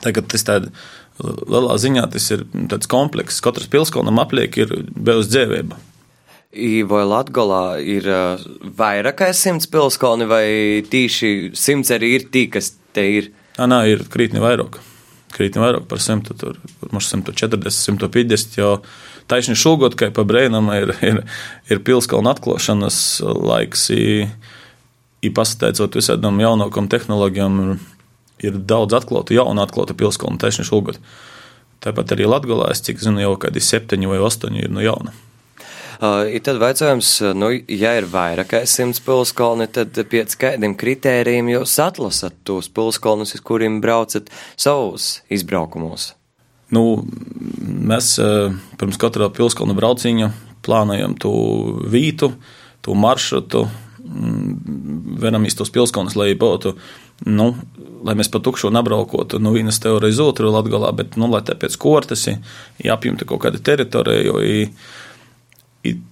Tagad 0.03 0.27
tas 0.29 0.45
tāds 0.45 0.85
lielā 1.23 1.77
ziņā 1.81 2.05
tas 2.13 2.29
ir 2.35 2.43
komplekss. 2.91 3.41
Katrs 3.41 3.69
pilskalnam 3.71 4.19
apliek 4.21 4.59
ir 4.61 4.73
bez 4.93 5.31
dzēvēba. 5.31 5.79
Vai 6.89 7.03
Latgolā 7.05 7.77
ir 7.85 8.07
vairāk 8.77 9.19
kā 9.21 9.31
simts 9.35 9.69
pilskalni, 9.69 10.25
vai 10.29 10.45
tīši 10.89 11.51
simts 11.57 11.91
arī 11.93 12.15
ir 12.17 12.29
tī, 12.33 12.47
kas 12.49 12.71
te 12.95 13.03
ir? 13.19 13.31
Nā, 13.59 13.67
nā 13.69 13.81
ir 13.91 14.05
krītni 14.09 14.41
vairāk. 14.41 14.79
Krītni 15.35 15.61
vairāk 15.61 15.85
par 15.89 16.01
simtu, 16.01 16.33
tur 16.37 16.57
mums 16.89 17.11
140, 17.11 17.69
150, 17.69 18.57
jo 18.57 18.71
taisni 19.29 19.57
šogad, 19.59 19.97
kā 19.99 20.09
pa 20.15 20.25
brēnam, 20.25 20.71
ir, 20.73 20.95
ir, 21.05 21.21
ir 21.69 21.83
pilskalna 21.85 22.33
atklāšanas 22.33 22.99
laiks. 23.21 23.89
I, 23.93 24.25
i 25.21 25.33
pasateicot 25.33 25.99
visādām 25.99 26.41
jaunākām 26.41 26.89
tehnoloģijām, 26.89 27.61
ir 28.47 28.59
daudz 28.69 28.97
atklātu, 28.97 29.37
jaunu 29.37 29.65
atklātu 29.65 29.97
pilskalnu 29.97 30.41
taisni 30.41 30.65
šogad. 30.67 31.01
Tāpat 31.83 32.15
arī 32.15 32.25
Latgolā, 32.29 32.71
es 32.73 32.81
cik 32.85 33.01
zinu, 33.01 33.21
jau 33.21 33.35
kādi 33.41 33.61
septiņi 33.61 34.09
vai 34.09 34.21
astoņi 34.25 34.65
ir 34.65 34.73
no 34.73 34.81
jauna. 34.81 35.13
Uh, 35.97 36.27
tad 36.45 36.61
jautājums, 36.61 37.09
nu, 37.33 37.49
ja 37.73 37.95
ir 37.97 38.05
vairāk 38.11 38.51
kā 38.51 38.59
simts 38.69 39.01
pilskolni, 39.01 39.65
tad 39.73 39.97
pēc 40.11 40.35
kādiem 40.37 40.75
kritērijiem 40.77 41.49
jūs 41.55 41.73
atlasat 41.81 42.35
tos 42.45 42.69
pilskolnus, 42.69 43.33
uz 43.33 43.41
kuriem 43.41 43.79
braucat 43.81 44.29
savus 44.53 45.23
izbraukumos? 45.33 46.11
Nu, 46.69 46.83
mēs 47.63 48.17
pirms 48.77 48.99
katra 48.99 49.31
pilskolna 49.33 49.73
brauciņa 49.77 50.29
plānojam 50.67 51.15
to 51.17 51.33
vītu, 51.87 52.33
to 52.83 52.95
maršrutu, 52.97 53.65
vienam 54.07 55.45
īstos 55.47 55.71
pilskolnus, 55.73 56.15
lai 56.19 56.33
būtu, 56.39 56.75
nu, 57.27 57.49
lai 58.05 58.15
mēs 58.19 58.29
pa 58.31 58.41
tukšu 58.43 58.71
nebraukotu 58.75 59.39
no 59.41 59.51
vienas 59.55 59.81
teorijas 59.83 60.19
uz 60.19 60.23
otru 60.29 60.51
latgalā, 60.53 60.93
bet, 60.95 61.17
nu, 61.19 61.29
lai 61.31 61.41
te 61.47 61.55
pēc 61.57 61.75
kortes, 61.81 62.27
jāapjumta 62.83 63.27
kaut 63.27 63.43
kāda 63.47 63.61
teritorija, 63.63 64.27
jo, 64.29 64.39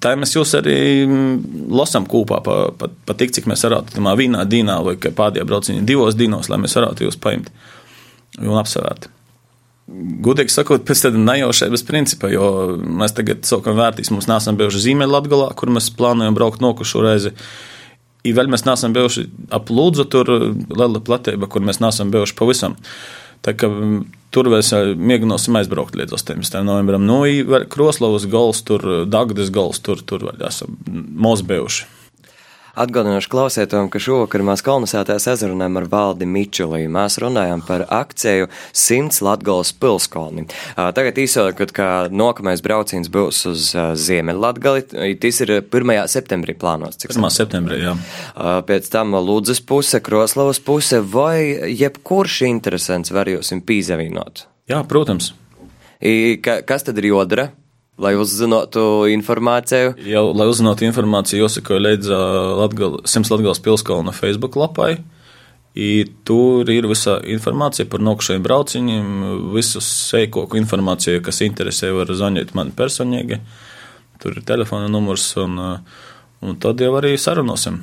Tā 0.03 0.13
mēs 0.19 0.35
jūs 0.35 0.53
arī 0.59 0.77
mm, 1.05 1.65
lasām 1.73 2.05
kopā 2.09 2.41
par 2.45 2.71
pa, 2.79 2.89
pa 3.07 3.15
tik, 3.17 3.33
cik 3.35 3.49
mēs 3.49 3.65
varētu 3.67 3.97
tam 3.97 4.09
vienā 4.19 4.45
dienā 4.49 4.77
vai 4.85 4.95
pēdējā 5.01 5.45
braucienā 5.47 5.85
divos 5.87 6.17
dienos, 6.19 6.49
lai 6.51 6.61
mēs 6.61 6.77
varētu 6.77 7.07
jūs 7.07 7.19
paņemt 7.21 7.51
un 8.43 8.57
apsvērt. 8.61 9.09
Gudīgi 10.25 10.49
sakot, 10.49 10.81
pēc 10.85 11.03
tāda 11.05 11.19
nejaušības 11.21 11.83
principa, 11.85 12.31
jo 12.33 12.45
mēs 12.81 13.13
tagad 13.13 13.45
sākam 13.45 13.77
vērtīs, 13.77 14.09
mums 14.09 14.25
nesam 14.29 14.57
bijuši 14.57 14.81
zīmē 14.87 15.05
Latgalā, 15.05 15.51
kur 15.57 15.69
mēs 15.73 15.91
plānojam 15.93 16.37
braukt 16.37 16.63
nokušu 16.63 17.03
reizi. 17.05 17.35
I 18.25 18.33
vēl 18.33 18.49
mēs 18.49 18.65
neesam 18.65 18.95
bijuši 18.95 19.27
ap 19.53 19.69
Lūdzu, 19.69 20.07
tur 20.09 20.31
liela 20.73 21.01
platība, 21.05 21.45
kur 21.45 21.61
mēs 21.61 21.77
neesam 21.83 22.09
bijuši 22.13 22.33
pavisam. 22.39 22.79
Kā 22.79 23.24
Tur 24.35 24.49
mēs 24.51 24.71
mēģināsim 24.99 25.55
aizbraukt 25.55 25.95
līdz 25.95 26.17
18. 26.17 26.57
novembrim. 26.67 27.05
Nu, 27.07 27.21
Kroslovas 27.71 28.25
gals, 28.27 28.59
tur 28.67 29.05
Dagdas 29.07 29.51
gals, 29.53 29.79
tur, 29.79 30.01
tur 30.03 30.27
esam 30.43 30.75
mozbējuši. 31.23 31.94
Atgādināšu 32.75 33.29
klausētājiem, 33.31 33.87
ka 33.87 33.99
šovakar 34.03 34.41
mēs 34.43 34.59
kolonizētājs 34.65 35.29
ezerunājam 35.31 35.79
ar 35.79 35.85
Valdi 35.93 36.27
Mičulī. 36.27 36.81
Mēs 36.91 37.15
runājam 37.23 37.61
par 37.63 37.85
akciju 37.87 38.49
100 38.75 39.23
Latgales 39.23 39.71
pilskolni. 39.79 40.43
Tagad 40.75 41.21
īsākot, 41.23 41.71
ka 41.75 41.87
nākamais 42.11 42.59
brauciens 42.65 43.07
būs 43.11 43.45
uz 43.47 43.69
Ziemeļlatgali. 44.03 44.89
Tas 45.23 45.41
ir 45.45 45.55
1. 45.61 45.95
septembrī 46.11 46.57
plānots. 46.59 46.99
1. 47.07 47.29
septembrī, 47.31 47.79
jā. 47.85 47.95
Pēc 48.67 48.91
tam 48.91 49.15
Ludzas 49.23 49.63
puse, 49.63 50.03
Kroslavas 50.03 50.59
puse 50.59 50.99
vai 50.99 51.71
jebkurš 51.71 52.41
interesants 52.51 53.15
var 53.15 53.31
jūs 53.31 53.55
pīzavīnot? 53.55 54.49
Jā, 54.67 54.83
protams. 54.89 55.31
I, 56.03 56.41
ka, 56.43 56.59
kas 56.67 56.83
tad 56.83 56.99
ir 56.99 57.13
jodara? 57.13 57.53
Lai 57.95 58.11
uzzinātu 58.19 59.05
informāciju. 59.07 59.93
Jau, 60.03 60.23
lai 60.35 60.47
uzzinātu 60.51 60.83
informāciju, 60.83 61.45
jāsako 61.45 61.77
līdz 61.79 62.09
Latgal, 62.59 62.97
Simts 63.07 63.31
Latgales 63.31 63.61
pilskalna 63.63 64.11
Facebook 64.15 64.57
lapai. 64.59 64.97
I 65.75 66.05
tur 66.27 66.67
ir 66.71 66.87
visa 66.87 67.17
informācija 67.27 67.87
par 67.91 68.03
nokšajiem 68.03 68.43
brauciņiem, 68.43 69.07
visus 69.55 69.87
seikoku 70.11 70.59
informāciju, 70.59 71.23
kas 71.23 71.41
interesē, 71.43 71.91
var 71.95 72.11
zvanīt 72.11 72.53
man 72.55 72.71
personīgi. 72.75 73.41
Tur 74.23 74.39
ir 74.39 74.45
telefona 74.47 74.91
numurs, 74.91 75.29
un, 75.39 75.59
un 76.43 76.59
tad 76.63 76.83
jau 76.83 76.93
arī 76.99 77.15
sarunosim. 77.19 77.81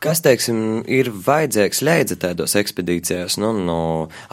Kas, 0.00 0.20
teiksim, 0.24 0.82
ir 0.92 1.08
vajadzīgs 1.08 1.80
leidza 1.84 2.16
tādos 2.20 2.56
ekspedīcijās, 2.60 3.38
nu, 3.40 3.54
no 3.56 3.80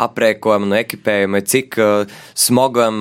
aprēkojuma, 0.03 0.67
no 0.67 0.79
ekipējuma, 0.79 1.43
cik 1.47 1.79
uh, 1.79 2.15
smogam 2.35 2.97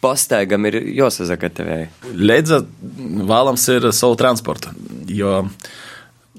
pastaigam 0.00 0.66
ir 0.68 0.80
jāsazagatavē? 0.96 1.78
Ledza 2.16 2.62
vēlams 3.30 3.66
ir 3.74 3.90
savu 3.96 4.18
transportu, 4.20 4.72
jo 5.08 5.42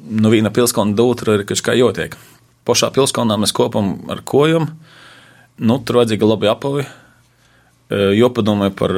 nu 0.02 0.34
viena 0.34 0.52
pilskalna 0.54 0.98
dūtra 0.98 1.38
ir 1.38 1.46
kaut 1.50 1.64
kā 1.66 1.76
jotiek. 1.78 2.18
Pašā 2.68 2.92
pilskalnā 2.94 3.38
mēs 3.42 3.54
kopam 3.58 3.96
ar 4.12 4.22
kojam, 4.26 4.68
nu, 5.62 5.78
tur 5.82 6.02
vajadzīga 6.02 6.30
labi 6.30 6.50
apavi, 6.52 6.86
jopadomāja 7.92 8.72
par, 8.78 8.94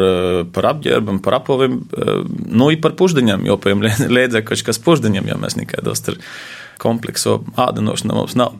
par 0.54 0.68
apģērbiem, 0.74 1.22
par 1.24 1.40
apaviem, 1.40 1.80
nu, 2.54 2.68
i 2.70 2.78
par 2.82 2.94
pušdiņiem, 3.00 3.48
jo, 3.50 3.58
piemēram, 3.62 4.12
liedzē 4.18 4.44
kaut 4.46 4.66
kas 4.68 4.82
pušdiņiem, 4.84 5.32
jo 5.32 5.40
mēs 5.42 5.58
nekādos 5.60 6.04
tur 6.06 6.20
komplekso 6.84 7.40
ādanošana 7.60 8.18
mums 8.18 8.36
nav. 8.40 8.56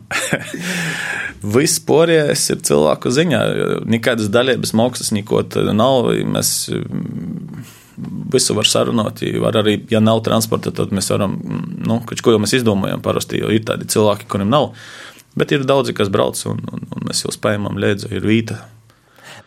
Viss 1.54 1.82
pārējais 1.84 2.48
ir 2.54 2.64
cilvēku 2.64 3.12
ziņā. 3.12 3.40
Nekādas 3.90 4.30
daļības 4.32 4.72
maksas 4.80 5.12
neko 5.12 5.42
nav. 5.76 6.08
Mēs 6.24 6.54
visu 8.32 8.54
var 8.56 8.68
sarunāt. 8.68 9.22
Var 9.40 9.58
arī, 9.60 9.78
ja 9.92 10.00
nav 10.02 10.22
transporta, 10.26 10.72
tad 10.74 10.94
mēs 10.94 11.10
varam, 11.12 11.36
nu, 11.84 12.00
kaut 12.08 12.22
ko 12.24 12.34
jau 12.34 12.42
mēs 12.42 12.56
izdomājam 12.58 13.02
parasti, 13.04 13.42
jo 13.42 13.52
ir 13.54 13.64
tādi 13.66 13.88
cilvēki, 13.90 14.28
kuriem 14.30 14.50
nav. 14.52 14.72
Bet 15.38 15.52
ir 15.54 15.66
daudzi, 15.66 15.94
kas 15.96 16.10
brauc, 16.14 16.38
un, 16.50 16.62
un, 16.72 16.86
un 16.94 17.08
mēs 17.08 17.24
jau 17.24 17.32
spējam, 17.34 17.68
liedzu, 17.80 18.10
ir 18.14 18.26
vīta. 18.26 18.60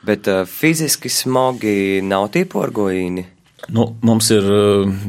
Bet 0.07 0.27
uh, 0.31 0.43
fiziski 0.47 1.09
smagi 1.11 2.03
nav 2.05 2.29
tie 2.35 2.45
porgojīni. 2.47 3.25
Nu, 3.73 3.89
mums 4.05 4.29
ir 4.31 4.45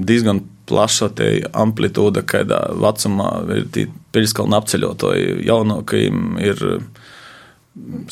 diezgan 0.09 0.41
plaša 0.69 1.11
amplitūda, 1.57 2.25
kādā 2.29 2.61
vecumā 2.77 3.31
ir 3.57 3.89
pilskalna 4.15 4.61
apceļotāji. 4.61 5.39
Jaunākajiem 5.49 6.39
ir 6.45 6.65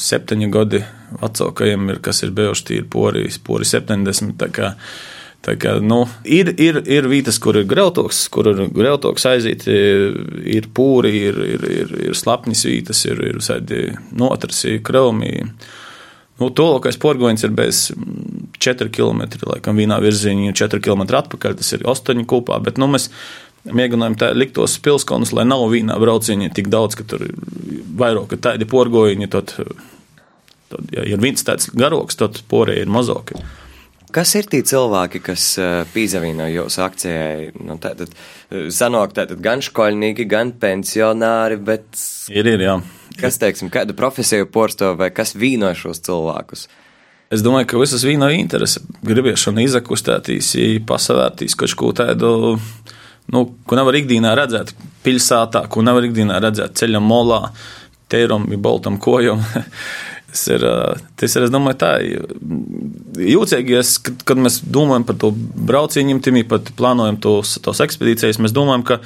septiņi 0.01 0.49
gadi, 0.53 0.81
vecākajiem 1.21 1.92
ir, 1.92 2.01
kas 2.05 2.23
ir 2.25 2.33
bijuši 2.37 2.66
tīri 2.71 2.88
pori, 2.90 3.27
pori 3.45 3.69
70. 3.69 4.37
Tā 4.40 4.49
kā, 4.55 4.73
tā 5.47 5.57
kā, 5.61 5.77
nu, 5.83 6.03
ir, 6.23 6.53
ir, 6.62 6.81
ir 6.85 7.09
vietas, 7.11 7.40
kur 7.42 7.59
ir 7.59 7.66
grautoks, 7.71 8.27
kur 8.33 8.51
ir 8.53 8.66
grautoks 8.75 9.27
aiziet, 9.31 9.66
ir 9.66 10.71
pūri, 10.77 11.14
ir, 11.31 11.40
ir, 11.57 11.66
ir, 11.81 11.97
ir 12.11 12.19
slapnis 12.19 12.66
vietas, 12.69 13.03
ir, 13.09 13.23
ir 13.31 13.40
visādi 13.40 13.88
notrasi, 14.16 14.79
kraumi. 14.87 15.49
Nu, 16.37 16.51
Tolākais 16.53 16.99
porgoņš 17.01 17.46
ir 17.49 17.53
bez 17.57 17.83
4 18.61 18.90
km, 18.92 19.25
laikam, 19.49 19.79
vienā 19.81 19.96
virzienā, 20.05 20.53
4 20.57 20.83
km 20.85 21.07
atpakaļ, 21.16 21.57
tas 21.61 21.72
ir 21.72 21.87
8 21.88 22.27
kopā. 22.29 22.59
Bet 22.64 22.81
nu, 22.81 22.90
mēs 22.92 23.09
mēģinājām 23.66 24.16
tā 24.20 24.31
likt 24.37 24.57
tos 24.59 24.77
pilskonus, 24.85 25.33
lai 25.37 25.46
nav 25.49 25.64
vienā 25.72 25.96
braucienā 26.01 26.51
tik 26.55 26.68
daudz, 26.72 26.99
ka 26.99 27.07
tur 27.09 27.25
ir 27.29 27.37
vairāk 27.99 28.37
tādi 28.42 28.68
porgoņi. 28.68 29.31
Tad, 29.33 29.55
tad, 30.72 30.90
ja 30.92 31.07
ir 31.09 31.22
viens 31.25 31.46
tāds 31.46 31.70
garoks, 31.72 32.20
tad 32.20 32.42
porē 32.51 32.83
ir 32.83 32.92
mazāki. 32.92 33.40
Kas 34.16 34.31
ir 34.38 34.46
tie 34.48 34.62
cilvēki, 34.64 35.20
kas 35.20 35.42
pīzavīno 35.92 36.46
jūsu 36.48 36.81
akcijai? 36.87 37.50
Nu, 37.61 37.74
tātad, 37.83 38.14
sanāk, 38.72 39.12
tātad 39.18 39.42
gan 39.44 39.61
škoļnieki, 39.61 40.24
gan 40.31 40.55
pensionāri, 40.57 41.59
bet. 41.61 41.85
Ir, 42.33 42.48
ir, 42.55 42.64
jā. 42.64 42.79
Kas, 43.20 43.37
teiksim, 43.42 43.68
kādu 43.72 43.92
profesiju 43.96 44.48
porsto 44.52 44.94
vai 44.96 45.11
kas 45.12 45.35
vīno 45.37 45.68
šos 45.76 46.00
cilvēkus? 46.09 46.64
Es 47.37 47.44
domāju, 47.44 47.68
ka 47.68 47.83
visas 47.83 48.07
vīno 48.09 48.31
interese, 48.33 48.81
gribiešana 49.05 49.64
izakustētīs, 49.66 50.55
pasavērtīs 50.88 51.57
kaut 51.59 51.76
ko 51.76 51.92
tādu, 52.00 52.31
nu, 53.35 53.46
ko 53.68 53.76
nevar 53.76 54.00
ikdienā 54.00 54.33
redzēt 54.38 54.72
pilsētā, 55.05 55.66
ko 55.68 55.85
nevar 55.85 56.09
ikdienā 56.09 56.40
redzēt 56.40 56.79
ceļam 56.81 57.05
molā, 57.05 57.42
teiram, 58.09 58.48
boltam 58.64 58.96
kojam. 59.02 59.44
Tas 60.37 60.51
ir, 60.53 60.64
tas 61.16 61.35
ir, 61.38 61.46
es 61.46 61.53
domāju, 61.53 61.79
tā 61.81 61.90
jūtīgais, 63.25 63.94
kad, 64.05 64.18
kad 64.29 64.40
mēs 64.44 64.59
domājam 64.68 65.07
par 65.09 65.16
to 65.22 65.31
braucienu, 65.33 66.18
tīmī 66.20 66.42
pat 66.49 66.68
plānojam 66.77 67.16
tos, 67.25 67.55
tos 67.64 67.81
ekspedīcijas, 67.81 68.37
mēs 68.44 68.53
domājam, 68.53 68.85
ka 68.85 68.99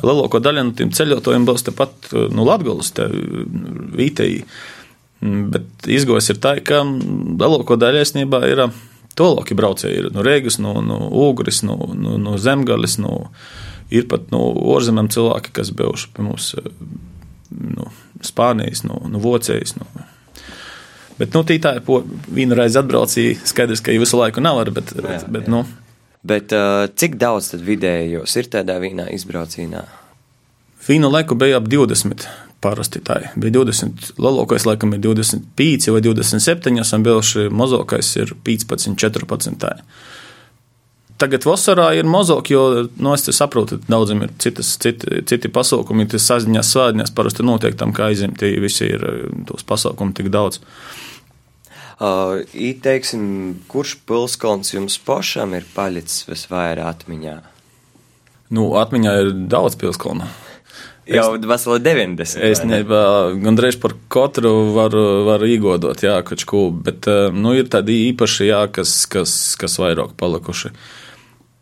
lielāko 0.00 0.40
daļu 0.40 0.62
no 0.64 0.72
tiem 0.78 0.94
ceļotājiem 0.96 1.44
būs 1.44 1.66
tepat 1.66 2.08
nu, 2.32 2.46
Latgolas, 2.48 2.94
te 2.96 3.10
vītēji. 3.12 4.46
Bet 5.52 5.90
izgojis 5.92 6.32
ir 6.32 6.40
tā, 6.40 6.54
ka 6.64 6.80
lielāko 6.80 7.76
daļu 7.80 8.00
īstenībā 8.06 8.40
ir 8.48 8.64
tolāki 9.20 9.58
braucēji. 9.60 10.00
Ir 10.00 10.10
no 10.16 10.24
Rīgas, 10.24 10.56
no, 10.64 10.78
no 10.80 11.02
Ugris, 11.26 11.60
no, 11.68 11.76
no, 11.92 12.16
no 12.16 12.38
Zemgales, 12.40 12.96
no, 13.04 13.26
ir 13.92 14.08
pat 14.08 14.32
no 14.32 14.46
ārzemēm 14.78 15.12
cilvēki, 15.12 15.52
kas 15.60 15.76
bijuši 15.76 16.10
pie 16.16 16.24
mums 16.24 16.54
no 17.52 17.92
Spānijas, 18.24 18.86
no, 18.88 19.04
no 19.12 19.20
Vocijas. 19.20 19.76
No, 19.76 19.92
Bet, 21.18 21.30
nu, 21.36 21.44
tā 21.46 21.76
ir 21.78 21.84
viena 22.34 22.58
reize 22.58 22.80
atbraucīja. 22.80 23.38
Skaidrs, 23.46 23.82
ka 23.84 23.94
jau 23.94 24.02
visu 24.02 24.18
laiku 24.18 24.42
nav, 24.42 24.64
bet, 24.74 24.90
jā, 24.96 25.04
bet, 25.06 25.28
bet 25.30 25.50
nu, 25.52 25.62
Bet 26.24 26.54
uh, 26.56 26.86
cik 26.96 27.18
daudz 27.20 27.50
tad 27.52 27.60
vidējos 27.66 28.32
ir 28.40 28.48
tādā 28.48 28.78
vienā 28.80 29.10
izbraucienā? 29.12 29.82
Vīnu 30.86 31.10
laiku 31.12 31.36
bija 31.36 31.60
ap 31.60 31.68
20. 31.68 32.24
Parasti 32.64 33.02
tā 33.04 33.18
bija 33.36 33.58
20. 33.58 34.14
Lielākais 34.16 34.64
laikam 34.64 34.96
ir 34.96 35.02
25 35.04 35.92
vai 35.92 36.00
27, 36.06 36.80
un 36.80 37.04
bijuši 37.04 37.50
mazākais 37.52 38.14
ir 38.22 38.32
15, 38.48 38.96
14. 38.96 39.58
Tā. 39.60 39.74
Tagad 41.24 41.46
vasarā 41.48 41.86
ir 41.96 42.04
mazāk, 42.04 42.50
jo 42.52 42.62
nu, 43.00 43.14
es 43.16 43.24
saprotu, 43.32 43.78
ka 43.80 43.94
daudziem 43.94 44.26
ir 44.26 44.32
citas, 44.42 44.74
citi, 44.82 45.22
citi 45.24 45.48
pasākumi, 45.48 46.04
tas 46.12 46.26
saziņās, 46.28 46.72
svētdienās 46.74 47.14
parasti 47.16 47.46
notiek 47.46 47.78
tam, 47.80 47.94
kā 47.96 48.10
aizņemti 48.10 48.50
visi 48.60 48.90
ir 48.92 49.06
tos 49.48 49.64
pasākumi 49.64 50.12
tik 50.18 50.28
daudz. 50.34 50.60
Uh, 51.94 52.42
Ieteiksim, 52.52 53.24
kurš 53.70 53.96
pilskalns 54.04 54.74
jums 54.74 54.98
pašam 55.00 55.54
ir 55.56 55.64
palicis 55.72 56.26
visvairāk 56.28 56.90
atmiņā? 56.90 57.36
Nu, 58.52 58.66
atmiņā 58.76 59.14
ir 59.22 59.30
daudz 59.48 59.78
pilskalnu. 59.80 60.28
Jau 61.08 61.30
veseli 61.36 61.80
90. 61.84 62.40
Es 62.48 62.60
ne, 62.64 62.82
gandrīz 62.84 63.76
par 63.80 63.96
katru 64.12 64.52
varu, 64.76 65.04
varu 65.28 65.48
īgodot, 65.52 66.04
jā, 66.04 66.18
kačku, 66.24 66.66
bet 66.84 67.08
nu, 67.32 67.56
ir 67.56 67.72
tādi 67.72 67.96
īpaši, 68.10 68.48
jā, 68.48 68.62
kas, 68.72 69.02
kas, 69.08 69.32
kas 69.60 69.80
vairāk 69.80 70.16
palikuši. 70.20 70.72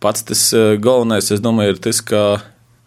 Pats 0.03 0.27
tas 0.27 0.43
galvenais, 0.83 1.31
es 1.31 1.43
domāju, 1.43 1.77
ir 1.77 1.83
tas, 1.83 2.03
ka 2.03 2.23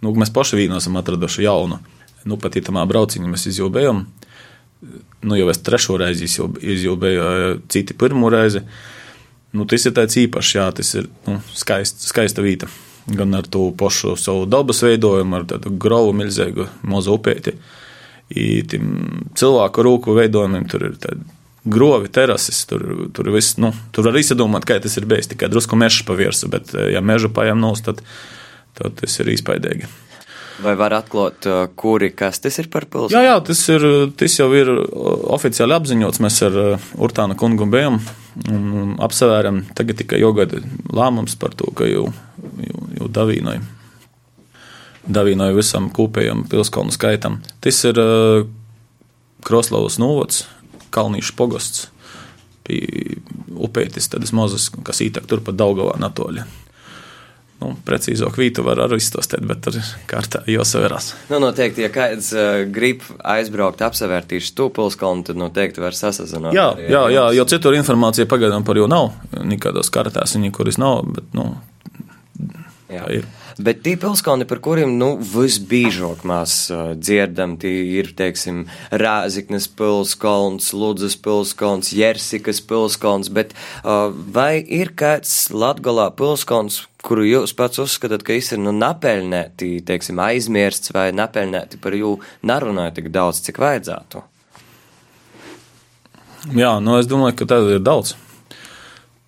nu, 0.03 0.11
mēs 0.19 0.33
paši 0.35 0.59
vīnu 0.59 0.77
esam 0.77 0.99
atraduši 0.99 1.45
jaunu. 1.47 1.79
Nu, 2.25 2.35
pat 2.41 2.57
itamā 2.59 2.83
brauciņā 2.89 3.29
mēs 3.29 3.47
izjūbējam 3.53 4.03
nu, 5.25 5.35
jau 5.35 5.49
es 5.49 5.61
trešo 5.65 5.97
reizi 5.99 6.27
izjūbēju, 6.27 7.27
citi 7.71 7.97
pirmo 7.97 8.29
reizi. 8.33 8.61
Nu, 9.55 9.65
tas 9.69 9.87
ir 9.87 9.95
tāds 9.95 10.17
īpašs, 10.19 10.51
jā, 10.57 10.65
tas 10.75 10.91
ir 10.99 11.07
nu, 11.27 11.39
skaist, 11.55 12.03
skaista 12.09 12.43
vieta. 12.45 12.69
Gan 13.05 13.37
ar 13.37 13.45
to 13.49 13.67
pašu 13.77 14.15
savu 14.17 14.47
dabas 14.49 14.81
veidojumu, 14.85 15.37
ar 15.37 15.45
tādu 15.49 15.71
gravu 15.81 16.13
milzīgu 16.17 16.67
mazu 16.89 17.19
upēti. 17.19 17.53
Cilvēku 19.37 19.85
rūku 19.85 20.15
veidojumiem 20.17 20.65
tur 20.69 20.87
ir 20.89 20.95
tādi 21.01 21.34
grovi, 21.65 22.09
terases. 22.13 22.63
Tur, 22.69 22.85
tur, 23.13 23.29
viss, 23.35 23.57
nu, 23.61 23.73
tur 23.95 24.09
var 24.09 24.19
izdomāt, 24.21 24.67
kā 24.67 24.79
tas 24.81 24.97
ir 24.99 25.09
bijis. 25.09 25.29
Tikai 25.33 25.49
drusku 25.51 25.77
mežs 25.79 26.05
pavirsa, 26.07 26.49
bet, 26.51 26.73
ja 26.93 27.03
mežu 27.05 27.31
pājām 27.33 27.61
nos, 27.61 27.83
tad, 27.85 28.01
tad 28.77 28.97
tas 29.01 29.19
ir 29.21 29.33
izpaidīgi. 29.35 29.89
Vai 30.63 30.71
var 30.79 30.93
atklāt, 30.95 31.43
uh, 31.51 31.65
kuri 31.75 32.13
kas 32.15 32.39
tas 32.39 32.55
ir 32.61 32.69
par 32.71 32.85
pilsētu? 32.87 33.17
Jā, 33.17 33.25
jā 33.27 33.39
tas, 33.43 33.59
ir, 33.73 33.85
tas 34.15 34.37
jau 34.37 34.47
ir 34.55 34.71
oficiāli 35.35 35.75
apziņots. 35.75 36.21
Mēs 36.23 36.39
ar 36.47 36.55
Urtānu 36.95 37.35
kungu 37.39 37.67
bijām 37.67 37.99
un 38.47 38.95
apsvērām. 39.03 39.65
Tagad 39.75 39.99
tikai 39.99 40.21
jogada 40.23 40.61
lēmums 40.95 41.35
par 41.41 41.57
to, 41.59 41.67
ka 41.75 41.89
jau, 41.89 42.07
jau, 42.63 42.85
jau 43.01 43.11
davīnoja. 43.19 43.65
Davīnoja 45.05 45.57
visam 45.57 45.91
kopējam 45.93 46.45
pilskalnu 46.49 46.95
skaitam. 46.95 47.41
Tas 47.61 47.83
ir 47.91 47.99
uh, 47.99 48.47
Kroslavas 49.45 49.99
Kalnīšu 50.93 51.35
pogosts. 51.37 51.87
Pie 52.65 52.81
upētis, 53.53 54.09
tādas 54.09 54.33
mazas, 54.33 54.71
kas 54.85 55.03
ītak 55.05 55.27
turpat 55.29 55.57
Daugavā 55.59 55.99
Natoļa. 56.01 56.45
Nu, 57.55 57.69
precīzāk, 57.87 58.35
vītu 58.35 58.65
var 58.65 58.81
arī 58.83 58.97
izstāstīt, 58.99 59.45
bet 59.47 59.61
tur 59.63 59.77
kārtā 60.09 60.41
jāsaverās. 60.51 61.13
Nu, 61.29 61.39
noteikti, 61.39 61.85
ja 61.85 61.91
kāds 61.93 62.33
uh, 62.35 62.65
grib 62.67 63.05
aizbraukt, 63.23 63.79
apsevērtīšu 63.85 64.51
stūpilskalnu, 64.51 65.23
tad 65.29 65.39
noteikti 65.39 65.83
var 65.83 65.95
sasazināt. 65.95 66.51
Jā, 66.57 66.67
jā, 66.83 67.05
jā, 67.15 67.23
jo 67.37 67.45
citur 67.49 67.77
informācija 67.77 68.27
pagaidām 68.29 68.67
par 68.67 68.81
jau 68.81 68.89
nav. 68.91 69.13
Nekādos 69.47 69.89
kartās 69.93 70.35
viņa, 70.35 70.51
kuras 70.57 70.81
nav, 70.81 71.07
bet, 71.15 71.31
nu, 71.37 71.47
jā. 72.91 72.99
tā 72.99 73.07
ir. 73.21 73.31
Bet 73.55 73.85
tie 73.85 73.93
pilskalni, 73.95 74.43
par 74.43 74.59
kuriem 74.59 74.97
nu, 74.99 75.13
visbiežāk 75.15 76.25
mēs 76.27 76.55
uh, 76.73 76.89
dzirdam, 76.99 77.53
tie 77.55 77.71
ir, 77.95 78.09
teiksim, 78.17 78.65
Rāziknes 78.91 79.69
pilskalns, 79.71 80.73
Ludzas 80.75 81.15
pilskalns, 81.15 81.93
Jersikas 81.95 82.59
pilskalns, 82.59 83.31
bet 83.31 83.55
uh, 83.55 84.11
vai 84.11 84.59
ir 84.59 84.91
kāds 84.99 85.53
Latgalā 85.55 86.09
pilskalns, 86.19 86.81
kuru 87.05 87.23
jūs 87.23 87.55
pats 87.55 87.79
uzskatāt, 87.79 88.27
ka 88.27 88.35
ir 88.35 88.59
nu, 88.59 88.75
napelnēti, 88.75 89.77
teiksim, 89.87 90.19
aizmirsts 90.19 90.91
vai 90.91 91.13
napelnēti 91.15 91.79
par 91.79 91.95
jū 91.95 92.17
nerunāju 92.43 92.97
tik 92.99 93.07
daudz, 93.15 93.39
cik 93.45 93.63
vajadzētu? 93.63 94.25
Jā, 96.59 96.75
nu 96.83 96.99
es 96.99 97.07
domāju, 97.07 97.39
ka 97.39 97.51
tāda 97.55 97.79
ir 97.79 97.87
daudz. 97.87 98.17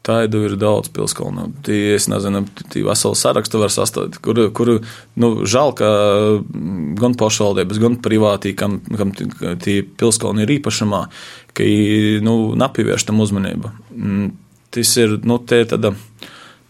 Tādu 0.08 0.46
ir 0.48 0.54
daudz 0.56 0.88
pilskalnu. 0.96 1.50
Tie, 1.67 1.98
es 1.98 2.06
nezinu, 2.08 2.46
tie 2.72 2.86
veselu 2.86 3.17
sarakstu 3.20 3.60
var 3.60 3.74
sastādīt, 3.74 4.22
kur, 4.24 4.39
kur 4.56 4.70
nu, 5.20 5.32
žēl, 5.43 5.74
ka 5.76 5.89
gan 7.02 7.17
pašvaldības, 7.20 7.82
gan 7.84 7.98
privātī, 8.04 8.54
kam, 8.56 8.80
kam 8.88 9.12
tie 9.63 9.82
pilskalni 9.84 10.46
ir 10.46 10.54
īpašumā, 10.56 11.02
ka 11.58 11.67
nu, 12.24 12.38
nepievērš 12.63 13.08
tam 13.10 13.20
uzmanību. 13.26 13.74
Mm, 13.98 14.30
tas 14.78 14.93
ir, 15.04 15.17
nu, 15.28 15.41
te 15.43 15.60
ir 15.65 15.67
tāda, 15.74 15.91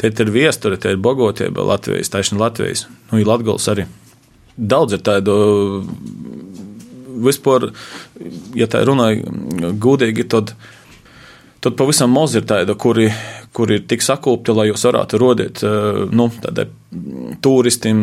te 0.02 0.10
ir 0.10 0.34
viesture, 0.34 0.80
te 0.82 0.96
ir 0.96 1.02
bogotība 1.04 1.68
Latvijas, 1.68 2.10
taisni 2.14 2.42
Latvijas, 2.42 2.88
nu, 3.12 3.22
ir 3.22 3.30
Latgals 3.30 3.70
arī. 3.70 3.86
Daudz 4.58 4.98
ir 4.98 5.06
tādu 5.06 5.38
vispār, 7.22 7.70
ja 8.58 8.66
tā 8.66 8.82
runāja 8.88 9.30
gudīgi, 9.78 10.26
tad, 10.34 10.56
tad 11.68 11.76
pavisam 11.76 12.14
maz 12.16 12.36
ir 12.40 12.46
tāda, 12.48 12.78
kuri, 12.80 13.10
kuri 13.56 13.82
ir 13.82 13.88
tik 13.92 14.04
sakūpti, 14.06 14.56
lai 14.56 14.70
jūs 14.70 14.86
varētu 14.88 15.20
rodīt 15.20 15.64
eh, 15.68 16.04
nu, 16.16 16.30
turistiem, 17.44 18.00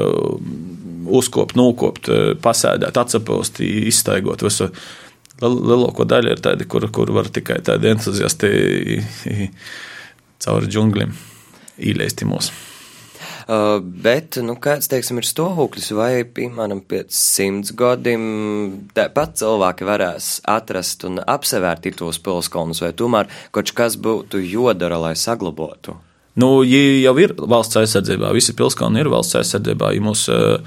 uzkopt, 1.19 1.53
nokopt, 1.59 2.09
eh, 2.09 2.33
pasēdēt, 2.41 2.97
atsapost, 2.97 3.61
izstaigot 3.61 4.43
visu. 4.43 4.71
Lielāko 5.43 6.05
daļu 6.07 6.33
ir 6.33 6.41
tādi, 6.43 6.65
kur, 6.69 6.85
kur 6.93 7.13
var 7.13 7.29
tikai 7.33 7.59
tādi 7.65 7.91
entuziasti 7.93 8.51
cauri 10.43 10.69
džunglim 10.71 11.13
īleisti 11.77 12.27
mūsu. 12.29 12.72
Uh, 13.43 13.81
bet, 13.81 14.37
nu, 14.45 14.55
kāds, 14.61 14.87
teiksim, 14.91 15.19
ir 15.19 15.27
stāvoklis, 15.27 15.91
vai, 15.97 16.23
piemēram, 16.23 16.83
pēc 16.87 17.11
simts 17.11 17.73
gadiem 17.75 18.23
tāpat 18.95 19.37
cilvēki 19.41 19.87
varēs 19.89 20.31
atrast 20.47 21.03
un 21.09 21.19
apsevērt 21.19 21.91
tos 21.99 22.21
pilskalnus, 22.23 22.83
vai 22.85 22.93
tomēr 22.95 23.29
kaut 23.51 23.73
kas 23.75 23.99
būtu 23.99 24.41
jodara, 24.45 25.01
lai 25.01 25.15
saglabotu? 25.19 25.97
Nu, 26.39 26.63
jau 26.65 27.13
ir 27.21 27.35
valsts 27.37 27.77
aizsardzībā, 27.83 28.31
visi 28.33 28.55
pilskalni 28.57 29.03
ir 29.03 29.11
valsts 29.13 29.37
aizsardzībā, 29.37 29.91
ja 29.93 30.01
mums 30.01 30.25
uh, 30.33 30.57